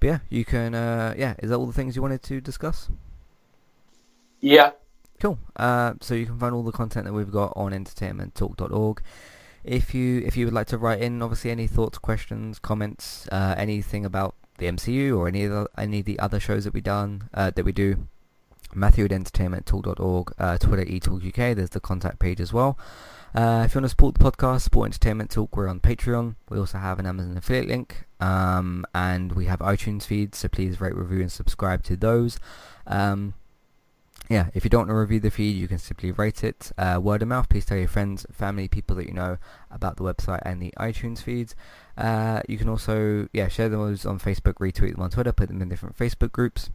But 0.00 0.06
yeah, 0.06 0.18
you 0.30 0.44
can. 0.44 0.74
Uh, 0.74 1.14
yeah, 1.16 1.34
is 1.38 1.50
that 1.50 1.56
all 1.56 1.66
the 1.66 1.72
things 1.72 1.96
you 1.96 2.02
wanted 2.02 2.22
to 2.24 2.40
discuss? 2.40 2.88
Yeah, 4.40 4.72
Cool. 5.20 5.38
Uh, 5.56 5.94
so 6.00 6.14
you 6.14 6.26
can 6.26 6.38
find 6.38 6.54
all 6.54 6.62
the 6.62 6.72
content 6.72 7.06
that 7.06 7.12
we've 7.12 7.30
got 7.30 7.52
on 7.56 7.72
entertainmenttalk.org. 7.72 9.02
If 9.64 9.94
you 9.94 10.22
if 10.24 10.36
you 10.36 10.44
would 10.46 10.54
like 10.54 10.68
to 10.68 10.78
write 10.78 11.00
in, 11.00 11.22
obviously 11.22 11.50
any 11.50 11.66
thoughts, 11.66 11.98
questions, 11.98 12.58
comments, 12.58 13.26
uh, 13.32 13.54
anything 13.58 14.04
about 14.04 14.34
the 14.58 14.66
MCU 14.66 15.16
or 15.16 15.26
any 15.28 15.44
of 15.44 15.50
the, 15.50 15.68
any 15.76 16.00
of 16.00 16.04
the 16.04 16.18
other 16.18 16.38
shows 16.38 16.64
that 16.64 16.74
we 16.74 16.80
done 16.80 17.28
uh, 17.34 17.50
that 17.50 17.64
we 17.64 17.72
do, 17.72 18.06
Matthew 18.74 19.06
at 19.06 19.10
entertainmenttalk.org, 19.10 20.32
uh, 20.38 20.58
Twitter 20.58 20.84
eTalkUK. 20.84 21.56
There's 21.56 21.70
the 21.70 21.80
contact 21.80 22.18
page 22.18 22.40
as 22.40 22.52
well. 22.52 22.78
Uh, 23.34 23.64
if 23.66 23.74
you 23.74 23.80
want 23.80 23.86
to 23.86 23.88
support 23.90 24.14
the 24.14 24.24
podcast, 24.24 24.62
support 24.62 24.86
Entertainment 24.86 25.30
Talk, 25.30 25.56
we're 25.56 25.68
on 25.68 25.80
Patreon. 25.80 26.36
We 26.48 26.58
also 26.58 26.78
have 26.78 26.98
an 26.98 27.04
Amazon 27.04 27.36
affiliate 27.36 27.68
link, 27.68 28.06
um, 28.18 28.86
and 28.94 29.32
we 29.32 29.44
have 29.46 29.58
iTunes 29.58 30.04
feeds. 30.04 30.38
So 30.38 30.48
please 30.48 30.80
rate, 30.80 30.94
review, 30.94 31.20
and 31.20 31.30
subscribe 31.30 31.82
to 31.84 31.96
those. 31.96 32.38
Um, 32.86 33.34
yeah, 34.28 34.48
if 34.54 34.64
you 34.64 34.70
don't 34.70 34.80
want 34.80 34.90
to 34.90 34.94
review 34.94 35.20
the 35.20 35.30
feed, 35.30 35.56
you 35.56 35.68
can 35.68 35.78
simply 35.78 36.10
rate 36.10 36.42
it. 36.42 36.72
Uh, 36.76 36.98
word 37.02 37.22
of 37.22 37.28
mouth, 37.28 37.48
please 37.48 37.64
tell 37.64 37.78
your 37.78 37.88
friends, 37.88 38.26
family, 38.32 38.68
people 38.68 38.96
that 38.96 39.06
you 39.06 39.12
know 39.12 39.38
about 39.70 39.96
the 39.96 40.02
website 40.02 40.42
and 40.44 40.60
the 40.60 40.72
iTunes 40.78 41.22
feeds. 41.22 41.54
Uh, 41.96 42.40
you 42.48 42.58
can 42.58 42.68
also, 42.68 43.28
yeah, 43.32 43.48
share 43.48 43.68
those 43.68 44.04
on 44.04 44.18
Facebook, 44.18 44.54
retweet 44.54 44.92
them 44.92 45.02
on 45.02 45.10
Twitter, 45.10 45.32
put 45.32 45.48
them 45.48 45.62
in 45.62 45.68
different 45.68 45.96
Facebook 45.96 46.32
groups. 46.32 46.70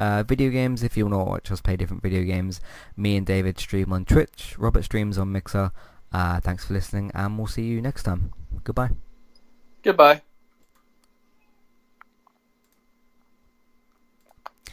Uh, 0.00 0.22
video 0.22 0.50
games, 0.50 0.82
if 0.82 0.96
you 0.96 1.04
want 1.06 1.14
to 1.14 1.30
watch 1.30 1.50
us 1.50 1.60
play 1.60 1.76
different 1.76 2.02
video 2.02 2.22
games, 2.22 2.60
me 2.96 3.16
and 3.16 3.26
David 3.26 3.58
stream 3.58 3.92
on 3.92 4.04
Twitch, 4.04 4.54
Robert 4.58 4.84
streams 4.84 5.18
on 5.18 5.32
Mixer. 5.32 5.72
Uh, 6.12 6.40
thanks 6.40 6.64
for 6.64 6.72
listening, 6.72 7.10
and 7.14 7.36
we'll 7.36 7.46
see 7.46 7.64
you 7.64 7.82
next 7.82 8.04
time. 8.04 8.32
Goodbye. 8.64 8.90
goodbye. 9.82 10.22